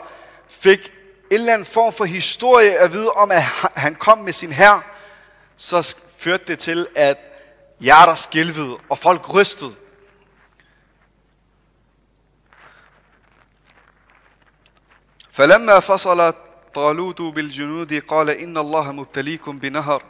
fik 0.49 0.79
en 1.31 1.39
eller 1.39 1.53
anden 1.53 1.65
form 1.65 1.93
for 1.93 2.05
historie 2.05 2.77
at 2.79 2.93
vide 2.93 3.09
om, 3.09 3.31
at 3.31 3.41
han 3.75 3.95
kom 3.95 4.17
med 4.17 4.33
sin 4.33 4.51
herre, 4.51 4.81
så 5.57 5.95
førte 6.17 6.45
det 6.47 6.59
til, 6.59 6.87
at 6.95 7.17
hjerter 7.79 8.15
skælvede, 8.15 8.77
og 8.89 8.97
folk 8.97 9.33
rystede. 9.33 9.75
فلما 15.33 15.79
فصل 15.79 16.33
طالوت 16.73 17.21
بالجنود 17.21 17.93
قال 17.93 18.29
إن 18.29 18.57
الله 18.57 18.91
مبتليكم 18.91 19.59
بنهر 19.59 20.03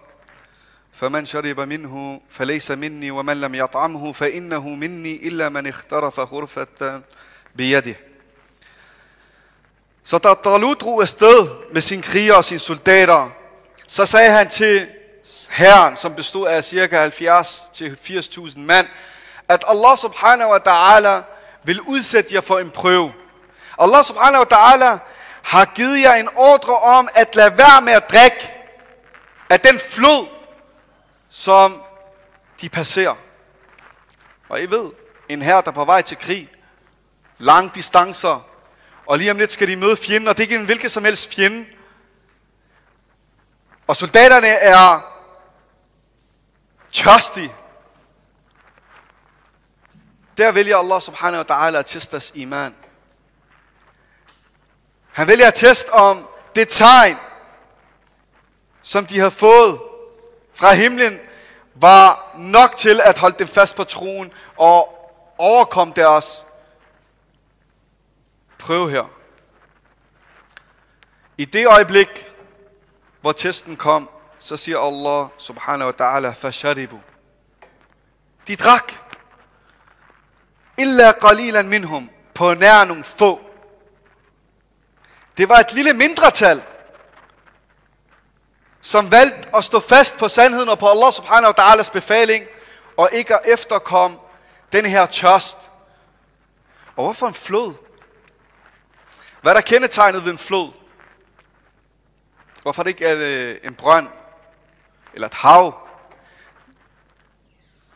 فمن 0.97 1.25
شرب 1.25 1.59
منه 1.59 2.21
فليس 2.29 2.71
مني 2.71 3.11
ومن 3.11 3.41
لم 3.41 3.55
يطعمه 3.55 4.11
فإنه 4.11 4.69
مني 4.69 5.27
إلا 5.27 5.49
من 5.49 5.67
اخترف 5.67 6.19
غرفة 6.19 7.01
بيده 7.55 7.95
Så 10.03 10.17
da 10.17 10.33
Talut 10.33 10.81
drog 10.81 11.01
afsted 11.01 11.47
med 11.73 11.81
sine 11.81 12.01
krigere 12.01 12.37
og 12.37 12.45
sine 12.45 12.59
soldater, 12.59 13.29
så 13.87 14.05
sagde 14.05 14.31
han 14.31 14.49
til 14.49 14.87
herren, 15.49 15.95
som 15.95 16.15
bestod 16.15 16.47
af 16.47 16.63
cirka 16.63 17.07
70-80.000 17.09 18.59
mand, 18.59 18.87
at 19.49 19.63
Allah 19.67 19.97
subhanahu 19.97 20.51
wa 20.51 20.59
ta'ala 20.59 21.23
vil 21.63 21.81
udsætte 21.81 22.35
jer 22.35 22.41
for 22.41 22.59
en 22.59 22.69
prøve. 22.69 23.13
Allah 23.79 24.03
subhanahu 24.03 24.45
wa 24.49 24.57
ta'ala 24.57 24.99
har 25.43 25.65
givet 25.75 26.01
jer 26.01 26.13
en 26.13 26.29
ordre 26.35 26.73
om 26.73 27.07
at 27.15 27.35
lade 27.35 27.57
være 27.57 27.81
med 27.81 27.93
at 27.93 28.11
drikke 28.11 28.51
af 29.49 29.59
den 29.59 29.79
flod, 29.79 30.27
som 31.48 31.82
de 32.60 32.68
passerer. 32.68 33.14
Og 34.48 34.62
I 34.62 34.66
ved, 34.66 34.92
en 35.28 35.42
her, 35.42 35.60
der 35.60 35.70
er 35.70 35.74
på 35.74 35.84
vej 35.84 36.02
til 36.02 36.16
krig, 36.16 36.50
lang 37.38 37.74
distancer, 37.74 38.46
og 39.06 39.18
lige 39.18 39.30
om 39.30 39.38
lidt 39.38 39.52
skal 39.52 39.68
de 39.68 39.76
møde 39.76 39.96
fjenden, 39.96 40.28
og 40.28 40.36
det 40.36 40.42
er 40.42 40.46
ikke 40.46 40.60
en 40.60 40.64
hvilken 40.64 40.90
som 40.90 41.04
helst 41.04 41.34
fjende. 41.34 41.66
Og 43.86 43.96
soldaterne 43.96 44.46
er 44.46 45.00
tørstige. 46.92 47.54
Der 50.36 50.52
vælger 50.52 50.76
Allah 50.76 51.02
subhanahu 51.02 51.44
wa 51.48 51.56
ta'ala 51.56 51.76
at 51.76 51.86
teste 51.86 52.10
deres 52.10 52.32
iman. 52.34 52.74
Han 55.12 55.28
vælger 55.28 55.46
at 55.46 55.54
teste 55.54 55.90
om 55.92 56.28
det 56.54 56.68
tegn, 56.68 57.16
som 58.82 59.06
de 59.06 59.18
har 59.18 59.30
fået 59.30 59.80
fra 60.54 60.74
himlen, 60.74 61.27
var 61.80 62.32
nok 62.38 62.76
til 62.76 63.00
at 63.04 63.18
holde 63.18 63.38
dem 63.38 63.48
fast 63.48 63.76
på 63.76 63.84
troen 63.84 64.32
og 64.56 64.94
overkomme 65.38 65.92
deres 65.96 66.46
prøve 68.58 68.90
her. 68.90 69.04
I 71.38 71.44
det 71.44 71.66
øjeblik, 71.66 72.32
hvor 73.20 73.32
testen 73.32 73.76
kom, 73.76 74.10
så 74.38 74.56
siger 74.56 74.78
Allah 74.78 75.28
subhanahu 75.38 75.90
wa 75.90 76.06
ta'ala, 76.06 76.32
fasharibu. 76.32 77.00
De 78.46 78.56
drak. 78.56 78.92
Illa 80.78 81.12
qalilan 81.12 81.68
minhum. 81.68 82.10
På 82.34 82.54
nær 82.54 82.84
nogle 82.84 83.04
få. 83.04 83.40
Det 85.36 85.48
var 85.48 85.56
et 85.56 85.72
lille 85.72 85.92
mindretal, 85.92 86.62
som 88.88 89.12
valgte 89.12 89.56
at 89.56 89.64
stå 89.64 89.80
fast 89.80 90.18
på 90.18 90.28
sandheden 90.28 90.68
og 90.68 90.78
på 90.78 90.88
Allah 90.88 91.12
subhanahu 91.12 91.54
wa 91.56 91.64
ta'alas 91.64 91.90
befaling, 91.90 92.44
og 92.96 93.10
ikke 93.12 93.34
at 93.34 93.40
efterkomme 93.44 94.16
den 94.72 94.86
her 94.86 95.06
tørst. 95.06 95.58
Og 96.96 97.04
hvorfor 97.04 97.26
en 97.26 97.34
flod? 97.34 97.74
Hvad 99.42 99.52
er 99.52 99.56
der 99.56 99.60
kendetegnet 99.60 100.24
ved 100.24 100.32
en 100.32 100.38
flod? 100.38 100.72
Hvorfor 102.62 102.82
er 102.82 102.84
det 102.84 102.90
ikke 102.90 103.10
øh, 103.10 103.58
en 103.64 103.74
brønd 103.74 104.08
eller 105.14 105.28
et 105.28 105.34
hav? 105.34 105.88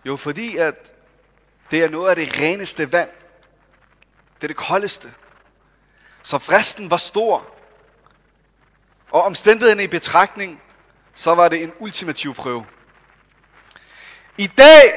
Jo, 0.04 0.16
fordi 0.16 0.56
at 0.56 0.92
det 1.70 1.84
er 1.84 1.88
noget 1.88 2.10
af 2.10 2.16
det 2.16 2.40
reneste 2.40 2.92
vand. 2.92 3.10
Det 4.34 4.42
er 4.42 4.48
det 4.48 4.56
koldeste. 4.56 5.14
Så 6.22 6.38
fristen 6.38 6.90
var 6.90 6.96
stor. 6.96 7.46
Og 9.10 9.22
omstændighederne 9.22 9.84
i 9.84 9.88
betragtning, 9.88 10.62
så 11.14 11.34
var 11.34 11.48
det 11.48 11.62
en 11.62 11.72
ultimativ 11.78 12.34
prøve. 12.34 12.66
I 14.38 14.46
dag 14.46 14.94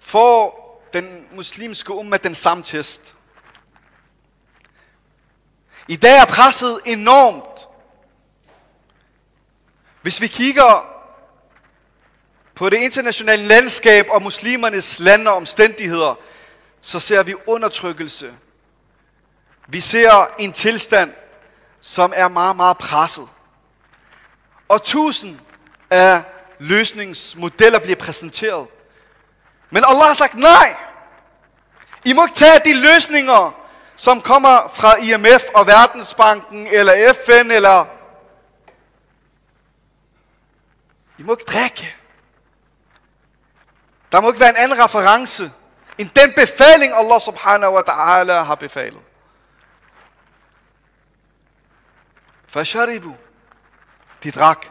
får 0.00 0.60
den 0.92 1.28
muslimske 1.32 1.92
umma 1.92 2.16
den 2.16 2.34
samme 2.34 2.62
test. 2.62 3.14
I 5.88 5.96
dag 5.96 6.18
er 6.18 6.24
presset 6.24 6.80
enormt. 6.86 7.68
Hvis 10.02 10.20
vi 10.20 10.26
kigger 10.26 10.86
på 12.54 12.70
det 12.70 12.76
internationale 12.76 13.42
landskab 13.42 14.06
og 14.10 14.22
muslimernes 14.22 15.00
lande 15.00 15.30
og 15.30 15.36
omstændigheder, 15.36 16.14
så 16.80 17.00
ser 17.00 17.22
vi 17.22 17.34
undertrykkelse. 17.46 18.34
Vi 19.68 19.80
ser 19.80 20.34
en 20.38 20.52
tilstand, 20.52 21.12
som 21.80 22.12
er 22.16 22.28
meget, 22.28 22.56
meget 22.56 22.78
presset. 22.78 23.28
Og 24.70 24.82
tusind 24.82 25.40
af 25.90 26.22
løsningsmodeller 26.58 27.78
bliver 27.78 27.96
præsenteret. 27.96 28.68
Men 29.70 29.84
Allah 29.88 30.06
har 30.06 30.14
sagt 30.14 30.34
nej. 30.34 30.76
I 32.04 32.12
må 32.12 32.24
ikke 32.24 32.34
tage 32.34 32.60
de 32.64 32.80
løsninger, 32.80 33.66
som 33.96 34.20
kommer 34.20 34.68
fra 34.74 34.96
IMF 34.96 35.44
og 35.54 35.66
Verdensbanken, 35.66 36.66
eller 36.66 37.12
FN, 37.12 37.50
eller... 37.50 37.86
I 41.18 41.22
må 41.22 41.32
ikke 41.32 41.52
drikke. 41.52 41.96
Der 44.12 44.20
må 44.20 44.28
ikke 44.28 44.40
være 44.40 44.50
en 44.50 44.56
anden 44.56 44.84
reference, 44.84 45.52
end 45.98 46.10
den 46.10 46.32
befaling, 46.32 46.92
Allah 46.94 47.20
subhanahu 47.20 47.74
wa 47.74 47.82
ta'ala 47.88 48.42
har 48.42 48.54
befalet. 48.54 49.02
Fasharibu. 52.48 53.16
De 54.22 54.30
drak. 54.30 54.66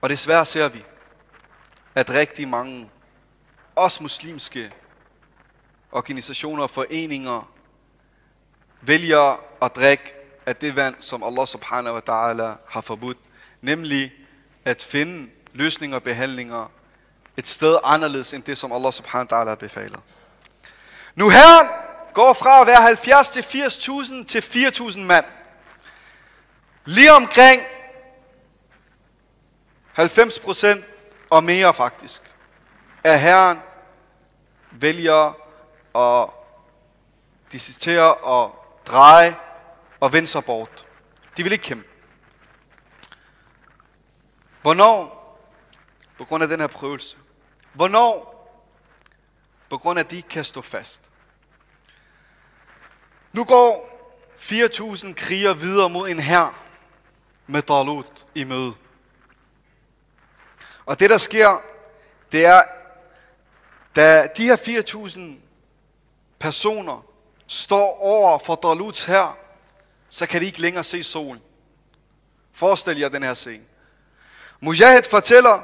Og 0.00 0.08
desværre 0.08 0.44
ser 0.44 0.68
vi, 0.68 0.84
at 1.94 2.10
rigtig 2.10 2.48
mange, 2.48 2.90
også 3.76 4.02
muslimske 4.02 4.72
organisationer 5.92 6.62
og 6.62 6.70
foreninger, 6.70 7.52
vælger 8.80 9.42
at 9.62 9.76
drikke 9.76 10.14
af 10.46 10.56
det 10.56 10.76
vand, 10.76 10.94
som 11.00 11.22
Allah 11.22 11.46
subhanahu 11.46 11.94
wa 11.94 12.00
ta'ala 12.00 12.58
har 12.68 12.80
forbudt, 12.80 13.18
nemlig 13.60 14.12
at 14.64 14.82
finde 14.82 15.30
løsninger 15.52 15.96
og 15.96 16.02
behandlinger 16.02 16.70
et 17.36 17.48
sted 17.48 17.78
anderledes 17.84 18.34
end 18.34 18.42
det, 18.42 18.58
som 18.58 18.72
Allah 18.72 18.92
subhanahu 18.92 19.28
wa 19.32 19.42
ta'ala 19.42 19.48
har 19.48 19.54
befalet. 19.54 20.00
Nu 21.14 21.28
her 21.28 21.85
går 22.16 22.32
fra 22.32 22.60
at 22.60 22.66
være 22.66 22.82
70 22.82 23.28
til 23.28 23.40
80.000 23.40 24.24
til 24.24 24.40
4.000 24.40 24.98
mand. 24.98 25.24
Lige 26.84 27.12
omkring 27.12 27.62
90 29.92 30.38
procent 30.38 30.84
og 31.30 31.44
mere 31.44 31.74
faktisk, 31.74 32.22
af 33.04 33.20
Herren 33.20 33.58
vælger 34.70 35.36
at 35.96 36.30
dissertere 37.52 38.14
og 38.14 38.64
dreje 38.86 39.36
og 40.00 40.12
vende 40.12 40.28
sig 40.28 40.44
bort. 40.44 40.86
De 41.36 41.42
vil 41.42 41.52
ikke 41.52 41.64
kæmpe. 41.64 41.88
Hvornår? 44.62 45.12
På 46.18 46.24
grund 46.24 46.42
af 46.42 46.48
den 46.48 46.60
her 46.60 46.66
prøvelse. 46.66 47.16
Hvornår? 47.72 48.32
På 49.70 49.78
grund 49.78 49.98
af, 49.98 50.04
at 50.04 50.10
de 50.10 50.16
ikke 50.16 50.28
kan 50.28 50.44
stå 50.44 50.62
fast. 50.62 51.00
Nu 53.36 53.44
går 53.44 53.98
4.000 54.38 55.12
kriger 55.12 55.54
videre 55.54 55.90
mod 55.90 56.08
en 56.08 56.20
her 56.20 56.58
med 57.46 57.62
Dalut 57.62 58.26
i 58.34 58.44
møde. 58.44 58.74
Og 60.86 60.98
det 60.98 61.10
der 61.10 61.18
sker, 61.18 61.62
det 62.32 62.46
er, 62.46 62.62
da 63.96 64.28
de 64.36 64.44
her 64.44 64.56
4.000 64.56 65.20
personer 66.38 67.04
står 67.46 67.98
over 68.00 68.38
for 68.38 68.54
Daluts 68.54 69.04
her, 69.04 69.38
så 70.10 70.26
kan 70.26 70.40
de 70.40 70.46
ikke 70.46 70.60
længere 70.60 70.84
se 70.84 71.02
solen. 71.02 71.42
Forestil 72.52 72.98
jer 72.98 73.08
den 73.08 73.22
her 73.22 73.34
scene. 73.34 73.64
Mujahid 74.60 75.02
fortæller, 75.02 75.62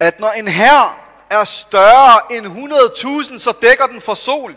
at 0.00 0.20
når 0.20 0.30
en 0.30 0.48
her 0.48 1.06
er 1.30 1.44
større 1.44 2.32
end 2.32 2.46
100.000, 2.46 3.38
så 3.38 3.54
dækker 3.62 3.86
den 3.86 4.00
for 4.00 4.14
sol. 4.14 4.56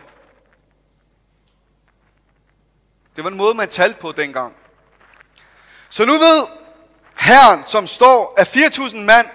Det 3.15 3.23
var 3.23 3.29
en 3.29 3.37
måde, 3.37 3.55
man 3.55 3.69
talte 3.69 3.99
på 3.99 4.11
dengang. 4.11 4.55
Så 5.89 6.05
nu 6.05 6.13
ved 6.13 6.47
herren, 7.17 7.63
som 7.67 7.87
står 7.87 8.33
af 8.37 8.55
4.000 8.55 8.97
mand, 8.97 9.27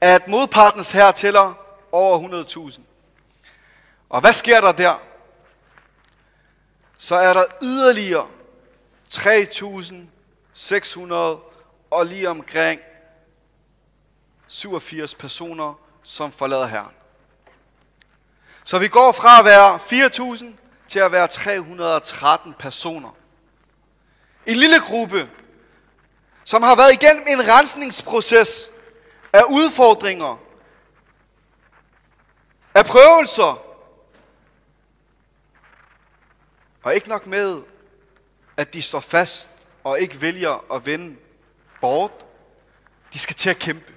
at 0.00 0.28
modpartens 0.28 0.92
herre 0.92 1.12
tæller 1.12 1.54
over 1.92 2.44
100.000. 2.70 2.80
Og 4.08 4.20
hvad 4.20 4.32
sker 4.32 4.60
der 4.60 4.72
der? 4.72 5.02
Så 6.98 7.14
er 7.14 7.32
der 7.32 7.44
yderligere 7.62 8.26
3.600 9.14 11.14
og 11.90 12.06
lige 12.06 12.28
omkring 12.28 12.80
87 14.46 15.14
personer, 15.14 15.78
som 16.02 16.32
forlader 16.32 16.66
Herren. 16.66 16.94
Så 18.64 18.78
vi 18.78 18.88
går 18.88 19.12
fra 19.12 19.38
at 19.38 19.44
være 19.44 19.76
4.000 19.76 20.44
til 20.88 20.98
at 20.98 21.12
være 21.12 21.28
313 21.28 22.54
personer. 22.58 23.16
En 24.46 24.56
lille 24.56 24.80
gruppe, 24.80 25.30
som 26.44 26.62
har 26.62 26.76
været 26.76 26.92
igennem 26.92 27.24
en 27.28 27.48
rensningsproces 27.48 28.70
af 29.32 29.42
udfordringer, 29.50 30.36
af 32.74 32.84
prøvelser, 32.84 33.62
og 36.82 36.94
ikke 36.94 37.08
nok 37.08 37.26
med, 37.26 37.62
at 38.56 38.74
de 38.74 38.82
står 38.82 39.00
fast 39.00 39.50
og 39.84 40.00
ikke 40.00 40.20
vælger 40.20 40.72
at 40.74 40.86
vende 40.86 41.16
bort. 41.80 42.12
De 43.12 43.18
skal 43.18 43.36
til 43.36 43.50
at 43.50 43.58
kæmpe. 43.58 43.92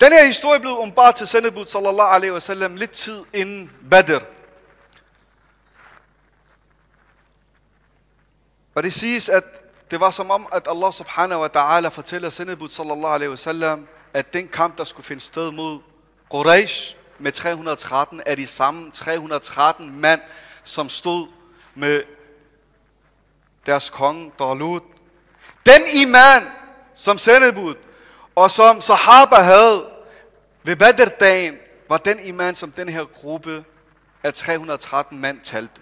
Den 0.00 0.12
her 0.12 0.26
historie 0.26 0.60
blev 0.60 0.72
åbenbart 0.78 1.14
til 1.14 1.26
sendebud 1.26 1.66
sallallahu 1.66 2.14
alaihi 2.14 2.32
wasallam 2.32 2.76
lidt 2.76 2.90
tid 2.90 3.24
inden 3.32 3.70
Badr. 3.90 4.18
Og 8.74 8.82
det 8.82 8.92
siges, 8.92 9.28
at 9.28 9.44
det 9.90 10.00
var 10.00 10.10
som 10.10 10.30
om, 10.30 10.46
at 10.52 10.68
Allah 10.70 10.92
subhanahu 10.92 11.42
wa 11.42 11.48
ta'ala 11.56 11.88
fortæller 11.88 12.30
sendebud 12.30 12.68
sallallahu 12.68 13.14
alaihi 13.14 13.30
wasallam, 13.30 13.88
at 14.14 14.32
den 14.32 14.48
kamp, 14.48 14.78
der 14.78 14.84
skulle 14.84 15.06
finde 15.06 15.22
sted 15.22 15.52
mod 15.52 15.80
Quraysh 16.30 16.96
med 17.18 17.32
313, 17.32 18.22
er 18.26 18.34
de 18.34 18.46
samme 18.46 18.90
313 18.90 20.00
mand, 20.00 20.20
som 20.64 20.88
stod 20.88 21.28
med 21.74 22.02
deres 23.66 23.90
konge, 23.90 24.32
Dalut. 24.38 24.82
Den 25.66 25.82
iman, 26.02 26.50
som 26.94 27.18
sendebud, 27.18 27.74
og 28.40 28.50
som 28.50 28.80
Sahaba 28.80 29.36
havde 29.36 29.90
ved 30.62 30.76
Badr-dagen, 30.76 31.58
var 31.88 31.96
den 31.96 32.20
iman, 32.20 32.54
som 32.54 32.72
den 32.72 32.88
her 32.88 33.04
gruppe 33.04 33.64
af 34.22 34.34
313 34.34 35.20
mand 35.20 35.40
talte. 35.40 35.80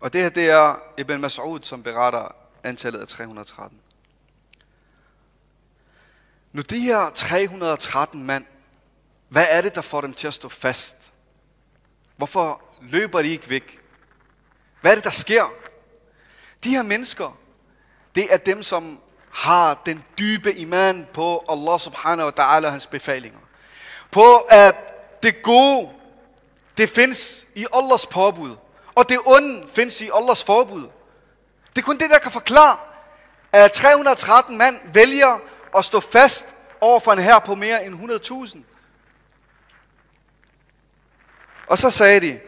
Og 0.00 0.12
det 0.12 0.22
her, 0.22 0.28
det 0.28 0.50
er 0.50 0.82
Ibn 0.98 1.24
Mas'ud, 1.24 1.62
som 1.62 1.82
beretter 1.82 2.34
antallet 2.62 3.00
af 3.00 3.08
313. 3.08 3.80
Nu 6.52 6.62
de 6.62 6.80
her 6.80 7.10
313 7.10 8.24
mand, 8.24 8.44
hvad 9.28 9.46
er 9.50 9.60
det, 9.60 9.74
der 9.74 9.80
får 9.80 10.00
dem 10.00 10.14
til 10.14 10.26
at 10.26 10.34
stå 10.34 10.48
fast? 10.48 11.12
Hvorfor 12.16 12.62
løber 12.80 13.22
de 13.22 13.28
ikke 13.28 13.50
væk? 13.50 13.80
Hvad 14.80 14.90
er 14.90 14.94
det, 14.94 15.04
der 15.04 15.10
sker? 15.10 15.44
De 16.64 16.70
her 16.70 16.82
mennesker, 16.82 17.38
det 18.15 18.33
er 18.33 18.37
dem, 18.37 18.63
som 18.63 18.99
har 19.31 19.81
den 19.85 20.03
dybe 20.19 20.53
iman 20.53 21.07
på 21.13 21.45
Allah 21.49 21.79
subhanahu 21.79 22.25
wa 22.25 22.43
ta'ala 22.43 22.65
og 22.65 22.71
hans 22.71 22.87
befalinger. 22.87 23.39
På 24.11 24.37
at 24.37 24.75
det 25.23 25.41
gode, 25.41 25.89
det 26.77 26.89
findes 26.89 27.47
i 27.55 27.67
Allahs 27.73 28.05
påbud. 28.05 28.55
Og 28.95 29.09
det 29.09 29.19
onde 29.25 29.67
findes 29.75 30.01
i 30.01 30.09
Allahs 30.15 30.43
forbud. 30.43 30.87
Det 31.75 31.81
er 31.81 31.85
kun 31.85 31.97
det, 31.97 32.09
der 32.09 32.19
kan 32.19 32.31
forklare, 32.31 32.77
at 33.51 33.71
313 33.71 34.57
mand 34.57 34.79
vælger 34.93 35.39
at 35.77 35.85
stå 35.85 35.99
fast 35.99 36.45
over 36.81 36.99
for 36.99 37.11
en 37.11 37.19
her 37.19 37.39
på 37.39 37.55
mere 37.55 37.85
end 37.85 38.11
100.000. 38.11 38.59
Og 41.67 41.77
så 41.77 41.89
sagde 41.89 42.19
de, 42.19 42.39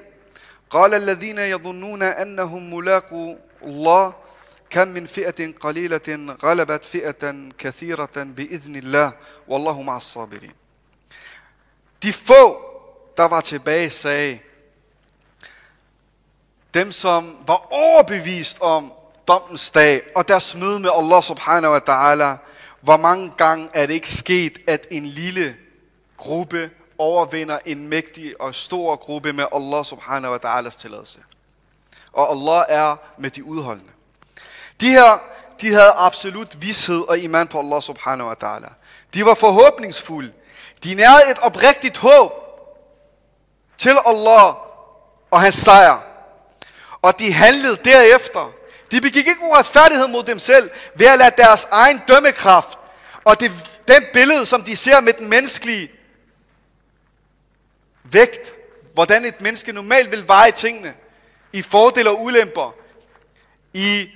قال 0.69 0.93
الذين 0.93 1.37
يظنون 1.37 2.01
أنهم 2.03 2.73
ملاقوا 2.73 3.35
الله 3.61 4.13
كم 4.73 4.87
من 4.87 5.05
فئة 5.05 5.53
قليلة 5.59 6.35
غلبت 6.43 6.85
فئة 6.85 7.49
كثيرة 7.57 8.09
بإذن 8.15 8.75
الله 8.75 9.13
والله 9.47 9.81
مع 9.81 9.97
الصابرين 9.97 10.53
De 12.03 12.13
få, 12.13 12.57
der 13.17 13.23
var 13.23 13.41
tilbage, 13.41 13.89
sagde, 13.89 14.39
dem 16.73 16.91
som 16.91 17.37
var 17.47 17.73
overbevist 17.73 18.61
om 18.61 18.93
dommens 19.27 19.71
dag 19.71 20.01
og 20.15 20.27
deres 20.27 20.55
møde 20.55 20.79
med 20.79 20.89
Allah 20.93 21.23
subhanahu 21.23 21.73
wa 21.73 21.79
ta'ala, 21.79 22.37
hvor 22.81 22.97
mange 22.97 23.31
gange 23.37 23.69
er 23.73 23.85
det 23.85 23.93
ikke 23.93 24.09
sket, 24.09 24.57
at 24.67 24.87
en 24.91 25.05
lille 25.05 25.55
gruppe 26.17 26.71
overvinder 26.97 27.59
en 27.65 27.87
mægtig 27.87 28.41
og 28.41 28.55
stor 28.55 28.95
gruppe 28.95 29.33
med 29.33 29.45
Allah 29.51 29.85
subhanahu 29.85 30.31
wa 30.31 30.39
ta'alas 30.45 30.77
tilladelse. 30.77 31.19
Og 32.13 32.31
Allah 32.31 32.65
er 32.69 32.95
med 33.17 33.29
de 33.29 33.43
udholdende. 33.43 33.91
De 34.80 34.90
her, 34.90 35.22
de 35.60 35.68
havde 35.72 35.92
absolut 35.96 36.62
vidshed 36.62 37.00
og 37.08 37.18
iman 37.18 37.48
på 37.48 37.58
Allah 37.58 37.82
subhanahu 37.82 38.28
wa 38.28 38.34
ta'ala. 38.44 38.72
De 39.14 39.24
var 39.24 39.34
forhåbningsfulde. 39.34 40.32
De 40.84 40.94
nærede 40.94 41.30
et 41.30 41.38
oprigtigt 41.38 41.96
håb 41.96 42.32
til 43.78 43.96
Allah 44.06 44.54
og 45.30 45.40
hans 45.40 45.54
sejr. 45.54 46.02
Og 47.02 47.18
de 47.18 47.32
handlede 47.32 47.76
derefter. 47.84 48.52
De 48.90 49.00
begik 49.00 49.26
ikke 49.26 49.42
uretfærdighed 49.42 50.08
mod 50.08 50.22
dem 50.22 50.38
selv 50.38 50.70
ved 50.94 51.06
at 51.06 51.18
lade 51.18 51.34
deres 51.38 51.68
egen 51.70 52.02
dømmekraft 52.08 52.78
og 53.24 53.40
det, 53.40 53.52
den 53.88 54.04
billede, 54.12 54.46
som 54.46 54.62
de 54.62 54.76
ser 54.76 55.00
med 55.00 55.12
den 55.12 55.28
menneskelige 55.28 55.90
vægt, 58.04 58.54
hvordan 58.94 59.24
et 59.24 59.40
menneske 59.40 59.72
normalt 59.72 60.10
vil 60.10 60.28
veje 60.28 60.50
tingene, 60.50 60.94
i 61.52 61.62
fordele 61.62 62.10
og 62.10 62.22
ulemper, 62.22 62.74
i 63.74 64.08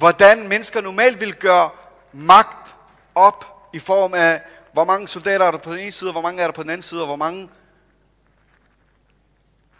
hvordan 0.00 0.48
mennesker 0.48 0.80
normalt 0.80 1.20
vil 1.20 1.34
gøre 1.34 1.70
magt 2.12 2.76
op 3.14 3.68
i 3.72 3.78
form 3.78 4.14
af, 4.14 4.42
hvor 4.72 4.84
mange 4.84 5.08
soldater 5.08 5.44
er 5.44 5.50
der 5.50 5.58
på 5.58 5.72
den 5.72 5.78
ene 5.78 5.92
side, 5.92 6.10
og 6.10 6.12
hvor 6.12 6.22
mange 6.22 6.42
er 6.42 6.46
der 6.46 6.52
på 6.52 6.62
den 6.62 6.70
anden 6.70 6.82
side, 6.82 7.00
og 7.00 7.06
hvor 7.06 7.16
mange 7.16 7.48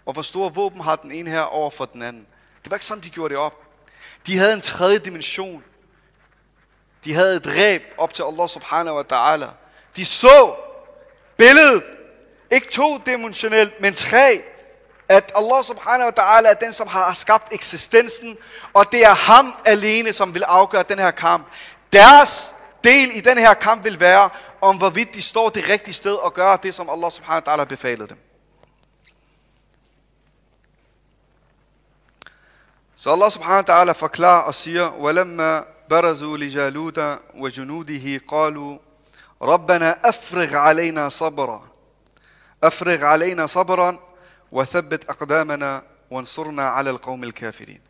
og 0.06 0.12
hvor 0.12 0.22
store 0.22 0.54
våben 0.54 0.80
har 0.80 0.96
den 0.96 1.12
ene 1.12 1.30
her 1.30 1.40
over 1.40 1.70
for 1.70 1.84
den 1.84 2.02
anden. 2.02 2.26
Det 2.64 2.70
var 2.70 2.76
ikke 2.76 2.86
sådan, 2.86 3.02
de 3.02 3.10
gjorde 3.10 3.34
det 3.34 3.38
op. 3.38 3.54
De 4.26 4.38
havde 4.38 4.52
en 4.52 4.60
tredje 4.60 4.98
dimension. 4.98 5.64
De 7.04 7.14
havde 7.14 7.36
et 7.36 7.46
ræb 7.46 7.82
op 7.98 8.14
til 8.14 8.22
Allah 8.22 8.48
subhanahu 8.48 8.96
wa 8.96 9.02
ta'ala. 9.12 9.48
De 9.96 10.04
så 10.04 10.54
billedet, 11.36 11.84
ikke 12.50 12.68
to-dimensionelt, 12.68 13.80
men 13.80 13.94
tre, 13.94 14.42
at 15.09 15.31
Allah 15.35 15.63
subhanahu 15.63 16.05
wa 16.05 16.23
ta'ala 16.23 16.49
er 16.49 16.53
den, 16.53 16.73
som 16.73 16.87
har 16.87 17.13
skabt 17.13 17.53
eksistensen, 17.53 18.37
og 18.73 18.91
det 18.91 19.05
er 19.05 19.13
ham 19.13 19.53
alene, 19.65 20.13
som 20.13 20.33
vil 20.33 20.43
afgøre 20.43 20.83
den 20.83 20.99
her 20.99 21.11
kamp. 21.11 21.47
Deres 21.93 22.53
del 22.83 23.17
i 23.17 23.19
den 23.19 23.37
her 23.37 23.53
kamp 23.53 23.83
vil 23.83 23.99
være, 23.99 24.29
om 24.61 24.77
hvorvidt 24.77 25.13
de 25.13 25.21
står 25.21 25.49
det 25.49 25.69
rigtige 25.69 25.93
sted 25.93 26.13
og 26.13 26.33
gør 26.33 26.55
det, 26.55 26.75
som 26.75 26.89
Allah 26.89 27.11
subhanahu 27.11 27.43
wa 27.47 27.53
ta'ala 27.53 27.63
befalede 27.63 28.07
dem. 28.07 28.17
Så 32.95 33.11
Allah 33.11 33.31
subhanahu 33.31 33.63
wa 33.67 33.73
ta'ala 33.73 33.91
forklarer 33.91 34.41
og 34.41 34.55
siger, 34.55 34.89
وَلَمَّا 34.89 35.63
بَرَزُوا 35.89 36.37
لِجَالُودَ 36.37 37.17
وَجُنُودِهِ 37.35 38.19
قَالُوا 38.27 38.77
رَبَّنَا 39.41 40.09
أَفْرِغْ 40.09 40.55
عَلَيْنَا 40.55 41.09
صَبْرًا 41.09 41.67
أَفْرِغْ 42.63 43.03
عَلَيْنَا 43.03 43.47
صَبْرًا 43.47 43.99
وَثَبِّتْ 44.51 45.05
أَقْدَامَنَا 45.09 45.81
وَانْصُرْنَا 46.11 46.69
عَلَى 46.69 46.89
الْقَوْمِ 46.89 47.23
الْكَافِرِينَ 47.23 47.81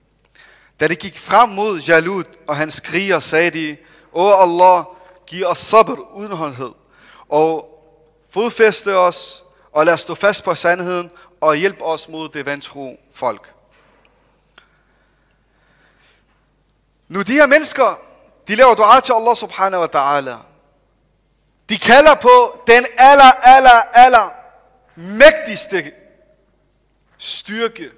Da 0.79 0.87
det 0.87 0.99
gik 0.99 1.19
frem 1.19 1.49
mod 1.49 1.79
Jalud 1.79 2.23
og 2.47 2.57
hans 2.57 2.79
kriger, 2.79 3.19
sagde 3.19 3.49
de, 3.51 3.77
Åh 4.13 4.41
Allah, 4.41 4.83
giv 5.27 5.45
os 5.45 5.57
sabr, 5.57 5.99
udenholdhed, 6.13 6.71
og 7.29 7.69
fodfæste 8.29 8.97
os, 8.97 9.43
og 9.71 9.85
lad 9.85 9.93
os 9.93 10.01
stå 10.01 10.15
fast 10.15 10.43
på 10.43 10.55
sandheden, 10.55 11.11
og 11.41 11.55
hjælp 11.55 11.81
os 11.81 12.09
mod 12.09 12.29
det 12.29 12.45
vantro 12.45 12.99
folk. 13.13 13.53
Nu 17.07 17.21
de 17.21 17.33
her 17.33 17.45
mennesker, 17.45 17.99
de 18.47 18.55
laver 18.55 18.75
dua 18.75 18.99
til 18.99 19.13
Allah 19.13 19.35
subhanahu 19.35 19.81
wa 19.81 19.87
ta'ala. 19.95 20.35
De 21.69 21.77
kalder 21.77 22.15
på 22.15 22.61
den 22.67 22.85
aller, 22.97 23.31
aller, 23.43 23.81
aller 23.93 24.29
mægtigste 24.95 25.91
styrke. 27.20 27.92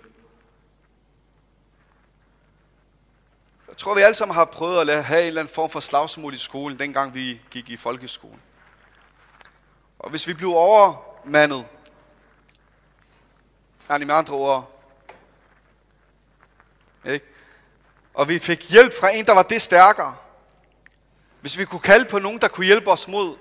Jeg 3.69 3.77
tror, 3.77 3.95
vi 3.95 4.01
alle 4.01 4.15
sammen 4.15 4.35
har 4.35 4.45
prøvet 4.45 4.91
at 4.91 5.05
have 5.05 5.21
en 5.21 5.27
eller 5.27 5.41
anden 5.41 5.55
form 5.55 5.71
for 5.71 5.81
slagsmål 5.81 6.35
i 6.35 6.37
skolen, 6.37 6.79
dengang 6.79 7.15
vi 7.15 7.41
gik 7.51 7.71
i 7.71 7.77
folkeskolen. 7.77 8.43
Og 9.99 10.11
hvis 10.11 10.27
vi 10.27 10.35
blev 10.35 10.49
overmandet, 10.49 11.67
er 13.89 13.99
med 13.99 14.15
andre 14.15 14.35
ord, 14.35 14.83
ikke? 17.05 17.27
og 18.15 18.29
vi 18.29 18.39
fik 18.39 18.71
hjælp 18.71 18.93
fra 19.01 19.09
en, 19.15 19.27
der 19.27 19.33
var 19.33 19.43
det 19.43 19.63
stærkere, 19.63 20.17
hvis 21.41 21.59
vi 21.59 21.65
kunne 21.65 21.81
kalde 21.81 22.05
på 22.05 22.19
nogen, 22.19 22.41
der 22.41 22.49
kunne 22.49 22.67
hjælpe 22.67 22.91
os 22.91 23.09
mod 23.09 23.37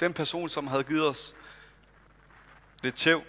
den 0.00 0.12
person, 0.12 0.48
som 0.48 0.66
havde 0.66 0.84
givet 0.84 1.08
os 1.08 1.34
lidt 2.82 2.96
tæv, 2.96 3.22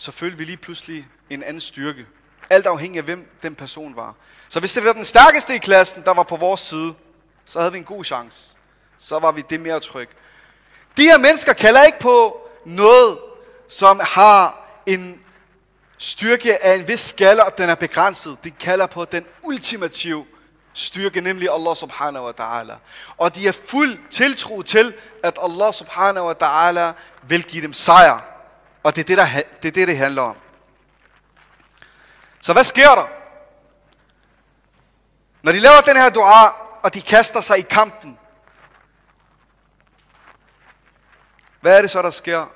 så 0.00 0.12
følte 0.12 0.38
vi 0.38 0.44
lige 0.44 0.56
pludselig 0.56 1.08
en 1.30 1.42
anden 1.42 1.60
styrke. 1.60 2.06
Alt 2.50 2.66
afhængig 2.66 2.98
af, 2.98 3.04
hvem 3.04 3.30
den 3.42 3.54
person 3.54 3.96
var. 3.96 4.14
Så 4.48 4.60
hvis 4.60 4.72
det 4.72 4.84
var 4.84 4.92
den 4.92 5.04
stærkeste 5.04 5.54
i 5.54 5.58
klassen, 5.58 6.02
der 6.04 6.14
var 6.14 6.22
på 6.22 6.36
vores 6.36 6.60
side, 6.60 6.94
så 7.46 7.58
havde 7.58 7.72
vi 7.72 7.78
en 7.78 7.84
god 7.84 8.04
chance. 8.04 8.48
Så 8.98 9.18
var 9.18 9.32
vi 9.32 9.42
det 9.50 9.60
mere 9.60 9.80
tryg. 9.80 10.08
De 10.96 11.02
her 11.02 11.18
mennesker 11.18 11.52
kalder 11.52 11.82
ikke 11.82 11.98
på 11.98 12.48
noget, 12.66 13.18
som 13.68 14.00
har 14.02 14.68
en 14.86 15.20
styrke 15.98 16.64
af 16.64 16.74
en 16.74 16.88
vis 16.88 17.00
skala, 17.00 17.42
og 17.42 17.58
den 17.58 17.68
er 17.68 17.74
begrænset. 17.74 18.44
De 18.44 18.50
kalder 18.50 18.86
på 18.86 19.04
den 19.04 19.26
ultimative 19.42 20.26
styrke, 20.72 21.20
nemlig 21.20 21.48
Allah 21.50 21.76
subhanahu 21.76 22.26
wa 22.26 22.32
ta'ala. 22.40 22.74
Og 23.16 23.34
de 23.34 23.48
er 23.48 23.52
fuld 23.52 23.98
tiltro 24.10 24.62
til, 24.62 24.94
at 25.22 25.38
Allah 25.42 25.72
subhanahu 25.72 26.26
wa 26.26 26.34
ta'ala 26.42 26.92
vil 27.22 27.42
give 27.42 27.62
dem 27.62 27.72
sejr. 27.72 28.29
Og 28.82 28.96
det 28.96 29.00
er 29.00 29.06
det, 29.06 29.18
der, 29.18 29.42
det, 29.62 29.68
er 29.68 29.72
det, 29.72 29.88
det 29.88 29.96
handler 29.96 30.22
om. 30.22 30.36
Så 32.40 32.52
hvad 32.52 32.64
sker 32.64 32.94
der? 32.94 33.08
Når 35.42 35.52
de 35.52 35.58
laver 35.58 35.80
den 35.80 35.96
her 35.96 36.10
dua, 36.10 36.48
og 36.82 36.94
de 36.94 37.02
kaster 37.02 37.40
sig 37.40 37.58
i 37.58 37.62
kampen, 37.62 38.18
hvad 41.60 41.76
er 41.76 41.82
det 41.82 41.90
så, 41.90 42.02
der 42.02 42.10
sker? 42.10 42.46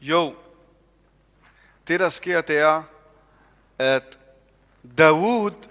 Jo, 0.00 0.34
det 1.88 2.00
der 2.00 2.08
sker, 2.08 2.40
det 2.40 2.58
er, 2.58 2.82
at 3.78 4.18
Dawood, 4.98 5.68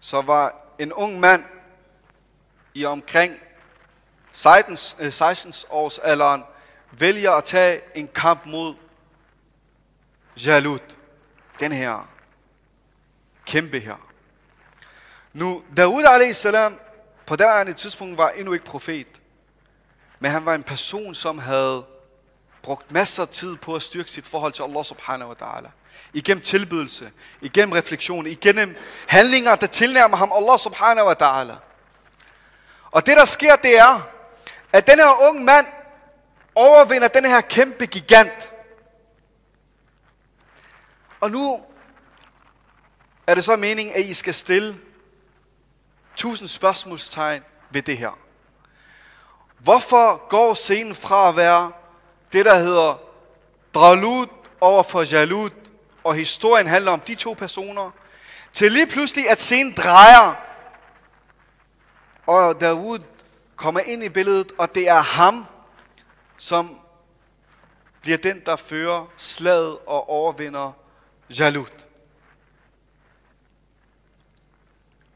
så 0.00 0.20
var 0.22 0.54
en 0.78 0.92
ung 0.92 1.20
mand 1.20 1.44
i 2.74 2.84
omkring 2.84 3.34
16, 4.32 4.76
16 5.10 5.48
øh, 5.48 5.54
års 5.70 5.98
alderen, 5.98 6.44
vælger 6.92 7.32
at 7.32 7.44
tage 7.44 7.80
en 7.94 8.08
kamp 8.08 8.46
mod 8.46 8.74
Jalut. 10.36 10.82
Den 11.60 11.72
her 11.72 12.08
kæmpe 13.46 13.80
her. 13.80 14.06
Nu, 15.32 15.62
Daud 15.76 16.04
a.s. 16.04 16.46
på 17.26 17.36
det 17.36 17.76
tidspunkt 17.76 18.18
var 18.18 18.28
endnu 18.30 18.52
ikke 18.52 18.64
profet. 18.64 19.06
Men 20.18 20.30
han 20.30 20.46
var 20.46 20.54
en 20.54 20.62
person, 20.62 21.14
som 21.14 21.38
havde 21.38 21.84
brugt 22.62 22.92
masser 22.92 23.22
af 23.22 23.28
tid 23.28 23.56
på 23.56 23.74
at 23.74 23.82
styrke 23.82 24.10
sit 24.10 24.26
forhold 24.26 24.52
til 24.52 24.62
Allah 24.62 24.84
subhanahu 24.84 25.28
wa 25.30 25.46
ta'ala. 25.46 25.68
Igennem 26.12 26.42
tilbydelse, 26.42 27.10
igennem 27.40 27.72
refleksion, 27.72 28.26
igennem 28.26 28.76
handlinger, 29.08 29.54
der 29.54 29.66
tilnærmer 29.66 30.16
ham 30.16 30.32
Allah 30.36 30.58
subhanahu 30.58 31.08
wa 31.08 31.14
ta'ala. 31.22 31.54
Og 32.90 33.06
det 33.06 33.16
der 33.16 33.24
sker, 33.24 33.56
det 33.56 33.78
er, 33.78 34.08
at 34.72 34.86
den 34.86 34.94
her 34.98 35.28
unge 35.28 35.44
mand 35.44 35.66
overvinder 36.54 37.08
den 37.08 37.24
her 37.24 37.40
kæmpe 37.40 37.86
gigant. 37.86 38.52
Og 41.26 41.32
nu 41.32 41.64
er 43.26 43.34
det 43.34 43.44
så 43.44 43.56
meningen, 43.56 43.94
at 43.94 44.00
I 44.00 44.14
skal 44.14 44.34
stille 44.34 44.80
tusind 46.16 46.48
spørgsmålstegn 46.48 47.42
ved 47.70 47.82
det 47.82 47.98
her. 47.98 48.18
Hvorfor 49.58 50.28
går 50.28 50.54
scenen 50.54 50.94
fra 50.94 51.28
at 51.28 51.36
være 51.36 51.72
det, 52.32 52.44
der 52.44 52.58
hedder 52.58 53.00
Dralut 53.74 54.28
over 54.60 54.82
for 54.82 55.02
Jalut, 55.02 55.52
og 56.04 56.14
historien 56.14 56.66
handler 56.66 56.92
om 56.92 57.00
de 57.00 57.14
to 57.14 57.32
personer, 57.32 57.90
til 58.52 58.72
lige 58.72 58.86
pludselig 58.86 59.30
at 59.30 59.40
scenen 59.40 59.74
drejer, 59.76 60.34
og 62.26 62.60
Dawood 62.60 63.00
kommer 63.56 63.80
ind 63.80 64.04
i 64.04 64.08
billedet, 64.08 64.52
og 64.58 64.74
det 64.74 64.88
er 64.88 65.00
ham, 65.00 65.46
som 66.36 66.80
bliver 68.02 68.18
den, 68.18 68.42
der 68.46 68.56
fører 68.56 69.06
slaget 69.16 69.78
og 69.86 70.10
overvinder 70.10 70.85
Jalut. 71.30 71.72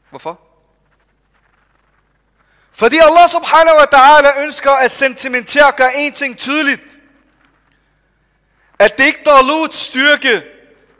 Hvorfor? 0.09 0.41
Fordi 2.71 2.97
Allah 2.97 3.29
subhanahu 3.29 3.77
wa 3.77 3.85
ta'ala 3.85 4.41
ønsker 4.43 4.71
at 4.71 4.91
sentimentere 4.91 5.71
gøre 5.71 5.95
en 5.95 6.13
ting 6.13 6.37
tydeligt 6.37 6.81
at 8.81 8.97
det 8.97 9.05
ikke 9.05 9.19
Daluds 9.25 9.75
styrke, 9.75 10.43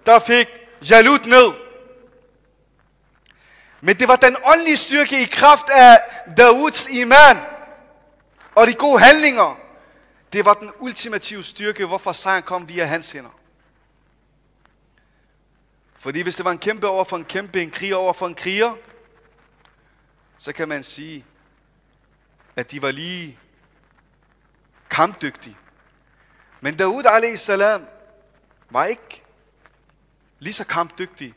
der 0.05 0.19
fik 0.19 0.47
Jalut 0.89 1.25
ned. 1.25 1.53
Men 3.81 3.99
det 3.99 4.07
var 4.07 4.15
den 4.15 4.35
åndelige 4.45 4.77
styrke 4.77 5.21
i 5.21 5.25
kraft 5.25 5.69
af 5.69 6.01
Davuds 6.37 6.85
iman 6.85 7.37
og 8.55 8.67
de 8.67 8.73
gode 8.73 8.99
handlinger. 8.99 9.59
Det 10.33 10.45
var 10.45 10.53
den 10.53 10.71
ultimative 10.79 11.43
styrke, 11.43 11.85
hvorfor 11.85 12.11
sejren 12.11 12.43
kom 12.43 12.69
via 12.69 12.85
hans 12.85 13.11
hænder. 13.11 13.40
Fordi 16.01 16.21
hvis 16.21 16.35
det 16.35 16.45
var 16.45 16.51
en 16.51 16.57
kæmpe 16.57 16.87
over 16.87 17.03
for 17.03 17.17
en 17.17 17.25
kæmpe, 17.25 17.61
en 17.61 17.71
kriger 17.71 17.95
over 17.95 18.13
for 18.13 18.27
en 18.27 18.35
kriger, 18.35 18.75
så 20.37 20.53
kan 20.53 20.69
man 20.69 20.83
sige, 20.83 21.25
at 22.55 22.71
de 22.71 22.81
var 22.81 22.91
lige 22.91 23.39
kampdygtige. 24.89 25.57
Men 26.61 26.77
Daud 26.77 27.03
a.s. 27.05 27.49
var 28.69 28.85
ikke 28.85 29.23
lige 30.39 30.53
så 30.53 30.63
kampdygtig 30.63 31.33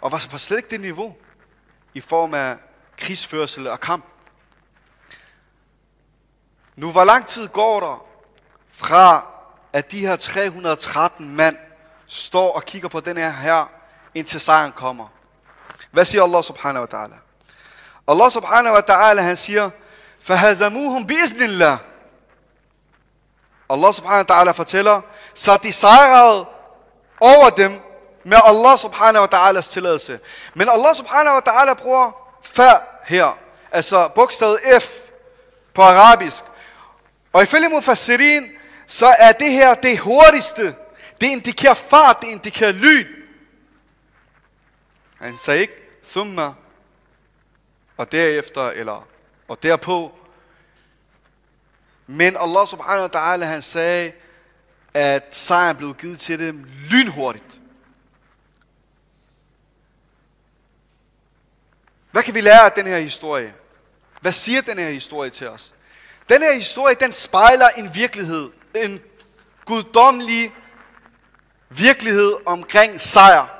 og 0.00 0.12
var 0.12 0.26
på 0.30 0.38
slet 0.38 0.56
ikke 0.56 0.70
det 0.70 0.80
niveau 0.80 1.16
i 1.94 2.00
form 2.00 2.34
af 2.34 2.56
krigsførsel 2.96 3.66
og 3.66 3.80
kamp. 3.80 4.04
Nu, 6.76 6.92
hvor 6.92 7.04
lang 7.04 7.26
tid 7.26 7.48
går 7.48 7.80
der 7.80 8.06
fra, 8.72 9.26
at 9.72 9.90
de 9.92 10.06
her 10.06 10.16
313 10.16 11.34
mand 11.36 11.56
står 12.06 12.52
og 12.52 12.64
kigger 12.64 12.88
på 12.88 13.00
den 13.00 13.16
her 13.16 13.30
her, 13.30 13.81
indtil 14.15 14.39
sejren 14.39 14.71
kommer? 14.71 15.07
Hvad 15.91 16.05
siger 16.05 16.23
Allah 16.23 16.43
subhanahu 16.43 16.85
wa 16.91 16.97
ta'ala? 16.97 17.15
Allah 18.07 18.31
subhanahu 18.31 18.75
wa 18.75 18.81
ta'ala, 18.81 19.21
han 19.21 19.37
siger, 19.37 19.69
فَهَزَمُوهُمْ 20.19 21.05
بِإِذْنِ 21.07 21.41
اللَّهِ 21.41 21.77
Allah 23.69 23.93
subhanahu 23.93 24.25
wa 24.29 24.35
ta'ala 24.35 24.51
fortæller, 24.51 25.01
så 25.33 25.57
de 25.57 25.73
sejrede 25.73 26.45
over 27.21 27.49
dem 27.49 27.81
med 28.23 28.37
Allah 28.45 28.77
subhanahu 28.77 29.21
wa 29.21 29.27
ta'alas 29.27 29.67
tilladelse. 29.67 30.19
Men 30.55 30.69
Allah 30.69 30.95
subhanahu 30.95 31.35
wa 31.35 31.41
ta'ala 31.51 31.73
bruger 31.73 32.11
fa 32.41 32.79
her, 33.05 33.37
altså 33.71 34.07
bogstavet 34.07 34.59
F 34.81 34.89
på 35.73 35.81
arabisk. 35.81 36.43
Og 37.33 37.43
ifølge 37.43 37.69
Mufassirin, 37.69 38.49
så 38.87 39.15
er 39.19 39.31
det 39.31 39.51
her 39.51 39.73
det 39.75 39.99
hurtigste. 39.99 40.75
Det 41.21 41.27
indikerer 41.27 41.73
fart, 41.73 42.21
det 42.21 42.27
indikerer 42.27 42.71
lyn. 42.71 43.05
Han 45.22 45.36
sagde 45.36 45.60
ikke 45.60 45.82
thumma, 46.04 46.52
og 47.96 48.12
derefter, 48.12 48.70
eller 48.70 49.08
og 49.48 49.62
derpå. 49.62 50.18
Men 52.06 52.36
Allah 52.36 52.66
subhanahu 52.66 53.08
wa 53.12 53.20
ta'ala, 53.20 53.44
han 53.44 53.62
sagde, 53.62 54.12
at 54.94 55.36
sejren 55.36 55.76
blev 55.76 55.94
givet 55.94 56.20
til 56.20 56.38
dem 56.38 56.64
lynhurtigt. 56.90 57.60
Hvad 62.10 62.22
kan 62.22 62.34
vi 62.34 62.40
lære 62.40 62.64
af 62.64 62.72
den 62.72 62.86
her 62.86 62.98
historie? 62.98 63.54
Hvad 64.20 64.32
siger 64.32 64.60
den 64.60 64.78
her 64.78 64.90
historie 64.90 65.30
til 65.30 65.48
os? 65.48 65.74
Den 66.28 66.42
her 66.42 66.54
historie, 66.54 66.94
den 66.94 67.12
spejler 67.12 67.68
en 67.68 67.94
virkelighed. 67.94 68.50
En 68.74 69.00
guddommelig 69.64 70.54
virkelighed 71.68 72.36
omkring 72.46 73.00
sejr. 73.00 73.51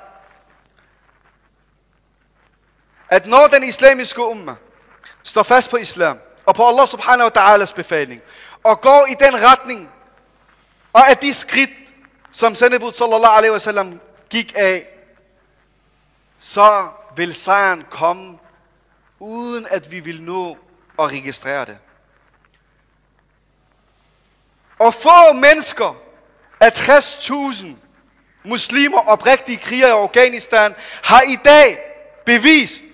At 3.13 3.27
når 3.27 3.47
den 3.47 3.65
islamiske 3.65 4.23
umma 4.23 4.55
står 5.23 5.43
fast 5.43 5.71
på 5.71 5.77
islam, 5.77 6.19
og 6.47 6.55
på 6.55 6.63
Allah 6.67 6.89
subhanahu 6.89 7.31
wa 7.35 7.41
ta'alas 7.43 7.75
befaling, 7.75 8.23
og 8.65 8.81
går 8.81 9.07
i 9.11 9.15
den 9.25 9.35
retning, 9.43 9.91
og 10.93 11.11
at 11.11 11.23
de 11.23 11.35
skridt, 11.35 11.71
som 12.31 12.55
Sendebud 12.55 12.93
sallallahu 12.93 13.37
alaihi 13.37 13.53
wasallam 13.53 14.01
gik 14.31 14.53
af, 14.57 14.87
så 16.39 16.89
vil 17.17 17.35
sejren 17.35 17.87
komme, 17.91 18.39
uden 19.19 19.67
at 19.71 19.91
vi 19.91 20.01
vil 20.01 20.23
nå 20.23 20.57
at 20.99 21.11
registrere 21.11 21.65
det. 21.65 21.79
Og 24.79 24.95
få 24.95 25.33
mennesker 25.33 25.97
af 26.61 26.71
60.000 26.71 27.67
muslimer 28.45 28.99
og 28.99 29.09
oprigtige 29.09 29.59
krigere 29.59 29.89
i 29.89 30.03
Afghanistan 30.03 30.75
har 31.03 31.21
i 31.21 31.37
dag 31.45 31.79
bevist, 32.27 32.85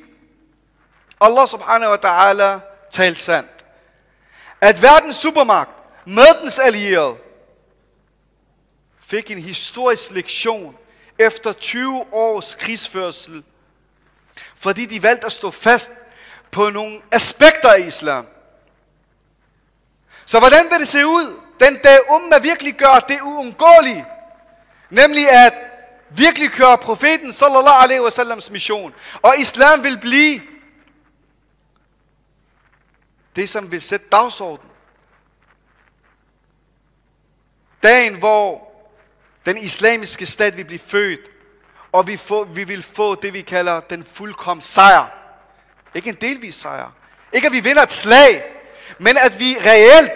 Allah 1.20 1.48
subhanahu 1.48 1.90
wa 1.90 1.96
ta'ala 1.96 2.60
talte 2.90 3.20
sandt, 3.22 3.50
at 4.60 4.82
verdens 4.82 5.16
supermagt 5.16 5.70
med 6.06 6.42
dens 6.42 6.58
allierede 6.58 7.16
fik 9.00 9.30
en 9.30 9.38
historisk 9.38 10.10
lektion 10.10 10.76
efter 11.18 11.52
20 11.52 12.06
års 12.12 12.54
krigsførsel, 12.54 13.44
fordi 14.56 14.86
de 14.86 15.02
valgte 15.02 15.26
at 15.26 15.32
stå 15.32 15.50
fast 15.50 15.90
på 16.50 16.70
nogle 16.70 17.00
aspekter 17.12 17.68
af 17.72 17.78
islam. 17.78 18.26
Så 20.24 20.38
hvordan 20.38 20.70
vil 20.70 20.80
det 20.80 20.88
se 20.88 21.06
ud, 21.06 21.40
den 21.60 21.78
dag 21.84 21.98
umma 22.10 22.38
virkelig 22.38 22.74
gør 22.74 23.04
det 23.08 23.20
uundgåelige, 23.22 24.06
nemlig 24.90 25.30
at 25.30 25.54
virkelig 26.10 26.50
køre 26.50 26.78
profeten 26.78 27.32
sallallahu 27.32 27.82
alaihi 27.82 28.00
wasallams 28.00 28.50
mission, 28.50 28.94
og 29.22 29.34
islam 29.38 29.84
vil 29.84 29.98
blive 29.98 30.40
det, 33.38 33.48
som 33.48 33.72
vil 33.72 33.82
sætte 33.82 34.06
dagsordenen. 34.12 34.72
Dagen, 37.82 38.18
hvor 38.18 38.72
den 39.46 39.56
islamiske 39.56 40.26
stat 40.26 40.56
vil 40.56 40.64
blive 40.64 40.78
født, 40.78 41.20
og 41.92 42.06
vi, 42.06 42.16
få, 42.16 42.44
vi 42.44 42.64
vil 42.64 42.82
få 42.82 43.14
det, 43.14 43.32
vi 43.32 43.40
kalder 43.40 43.80
den 43.80 44.04
fuldkom 44.04 44.60
sejr. 44.60 45.06
Ikke 45.94 46.08
en 46.08 46.16
delvis 46.20 46.54
sejr. 46.54 46.90
Ikke 47.32 47.46
at 47.46 47.52
vi 47.52 47.60
vinder 47.60 47.82
et 47.82 47.92
slag, 47.92 48.44
men 48.98 49.16
at 49.16 49.38
vi 49.38 49.56
reelt 49.66 50.12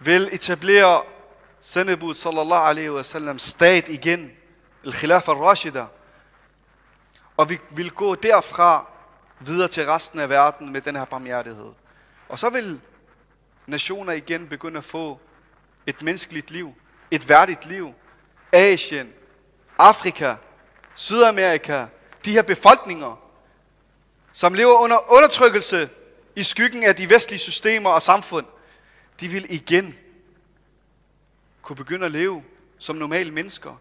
vil 0.00 0.28
etablere 0.32 1.02
sendebud 1.60 2.14
sallallahu 2.14 2.66
alaihi 2.66 2.90
wa 2.90 3.02
sallam 3.02 3.38
stat 3.38 3.88
igen, 3.88 4.32
al-khilaf 4.84 5.28
al-rashida, 5.28 5.86
og 7.36 7.48
vi 7.50 7.58
vil 7.70 7.90
gå 7.90 8.14
derfra 8.14 8.93
videre 9.46 9.68
til 9.68 9.86
resten 9.86 10.20
af 10.20 10.28
verden 10.28 10.72
med 10.72 10.80
den 10.80 10.96
her 10.96 11.04
barmhjertighed. 11.04 11.72
Og 12.28 12.38
så 12.38 12.50
vil 12.50 12.80
nationer 13.66 14.12
igen 14.12 14.48
begynde 14.48 14.78
at 14.78 14.84
få 14.84 15.20
et 15.86 16.02
menneskeligt 16.02 16.50
liv, 16.50 16.74
et 17.10 17.28
værdigt 17.28 17.66
liv. 17.66 17.94
Asien, 18.52 19.12
Afrika, 19.78 20.34
Sydamerika, 20.94 21.86
de 22.24 22.32
her 22.32 22.42
befolkninger, 22.42 23.20
som 24.32 24.54
lever 24.54 24.78
under 24.78 25.12
undertrykkelse 25.12 25.88
i 26.36 26.42
skyggen 26.42 26.82
af 26.82 26.96
de 26.96 27.10
vestlige 27.10 27.40
systemer 27.40 27.90
og 27.90 28.02
samfund, 28.02 28.46
de 29.20 29.28
vil 29.28 29.46
igen 29.48 29.98
kunne 31.62 31.76
begynde 31.76 32.06
at 32.06 32.12
leve 32.12 32.44
som 32.78 32.96
normale 32.96 33.30
mennesker. 33.30 33.80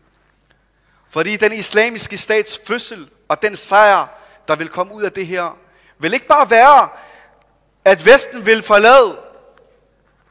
Fordi 1.09 1.37
den 1.37 1.51
islamiske 1.51 2.17
stats 2.17 2.61
fødsel 2.65 3.09
og 3.27 3.41
den 3.41 3.55
sejr, 3.55 4.07
der 4.47 4.55
vil 4.55 4.69
komme 4.69 4.93
ud 4.93 5.03
af 5.03 5.11
det 5.11 5.27
her, 5.27 5.57
vil 5.99 6.13
ikke 6.13 6.27
bare 6.27 6.49
være, 6.49 6.89
at 7.85 8.05
Vesten 8.05 8.45
vil 8.45 8.63
forlade 8.63 9.17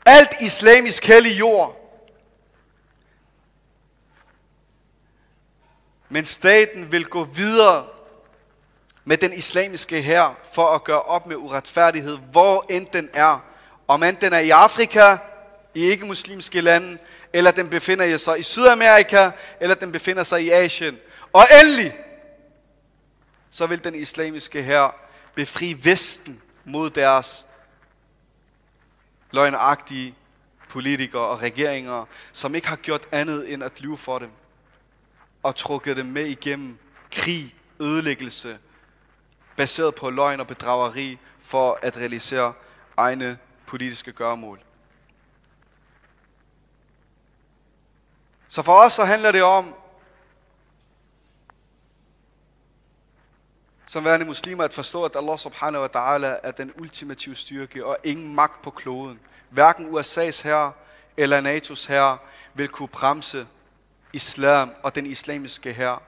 alt 0.06 0.40
islamisk 0.40 1.04
hellig 1.04 1.38
jord. 1.38 1.78
Men 6.08 6.26
staten 6.26 6.92
vil 6.92 7.04
gå 7.04 7.24
videre 7.24 7.86
med 9.04 9.16
den 9.16 9.32
islamiske 9.32 10.02
her 10.02 10.34
for 10.52 10.66
at 10.66 10.84
gøre 10.84 11.02
op 11.02 11.26
med 11.26 11.36
uretfærdighed, 11.36 12.18
hvor 12.32 12.66
end 12.70 12.86
den 12.92 13.10
er. 13.14 13.44
Om 13.88 14.02
end 14.02 14.16
den 14.16 14.32
er 14.32 14.38
i 14.38 14.50
Afrika, 14.50 15.16
i 15.74 15.80
ikke-muslimske 15.80 16.60
lande, 16.60 16.98
eller 17.32 17.50
den 17.50 17.68
befinder 17.68 18.16
sig 18.16 18.38
i 18.38 18.42
Sydamerika, 18.42 19.30
eller 19.60 19.74
den 19.74 19.92
befinder 19.92 20.24
sig 20.24 20.42
i 20.42 20.50
Asien. 20.50 20.98
Og 21.32 21.44
endelig, 21.60 21.98
så 23.52 23.66
vil 23.66 23.84
den 23.84 23.94
islamiske 23.94 24.62
her 24.62 24.94
befri 25.34 25.76
Vesten 25.82 26.42
mod 26.64 26.90
deres 26.90 27.46
løgnagtige 29.30 30.14
politikere 30.68 31.22
og 31.22 31.42
regeringer, 31.42 32.04
som 32.32 32.54
ikke 32.54 32.68
har 32.68 32.76
gjort 32.76 33.06
andet 33.12 33.52
end 33.52 33.64
at 33.64 33.80
lyve 33.80 33.98
for 33.98 34.18
dem 34.18 34.30
og 35.42 35.56
trukket 35.56 35.96
dem 35.96 36.06
med 36.06 36.26
igennem 36.26 36.78
krig, 37.10 37.54
ødelæggelse, 37.80 38.58
baseret 39.56 39.94
på 39.94 40.10
løgn 40.10 40.40
og 40.40 40.46
bedrageri 40.46 41.18
for 41.40 41.78
at 41.82 41.96
realisere 41.96 42.52
egne 42.96 43.38
politiske 43.66 44.12
gørmål. 44.12 44.60
Så 48.48 48.62
for 48.62 48.72
os 48.72 48.92
så 48.92 49.04
handler 49.04 49.32
det 49.32 49.42
om 49.42 49.74
som 53.91 54.05
værende 54.05 54.25
muslimer 54.25 54.63
at 54.63 54.73
forstå, 54.73 55.03
at 55.03 55.15
Allah 55.15 55.37
subhanahu 55.37 55.81
wa 55.81 55.87
ta'ala 55.87 56.39
er 56.43 56.51
den 56.51 56.73
ultimative 56.79 57.35
styrke 57.35 57.85
og 57.85 57.97
ingen 58.03 58.35
magt 58.35 58.61
på 58.61 58.71
kloden. 58.71 59.19
Hverken 59.49 59.97
USA's 59.97 60.43
herre 60.43 60.71
eller 61.17 61.41
NATO's 61.41 61.87
herre 61.87 62.17
vil 62.53 62.67
kunne 62.69 62.87
bremse 62.87 63.47
islam 64.13 64.71
og 64.83 64.95
den 64.95 65.05
islamiske 65.05 65.73
herre, 65.73 65.99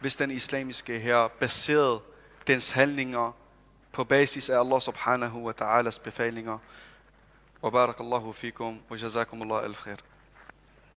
hvis 0.00 0.16
den 0.16 0.30
islamiske 0.30 0.98
herre 0.98 1.28
baserede 1.28 2.00
dens 2.46 2.70
handlinger 2.70 3.32
på 3.92 4.04
basis 4.04 4.50
af 4.50 4.60
Allah 4.60 4.80
subhanahu 4.80 5.46
wa 5.46 5.52
ta'alas 5.60 5.98
befalinger. 5.98 6.58
وبارك 7.62 8.00
الله 8.00 8.32
فيكم 8.32 8.80
وجزاكم 8.90 9.42
الله 9.42 9.66
الخير 9.66 10.00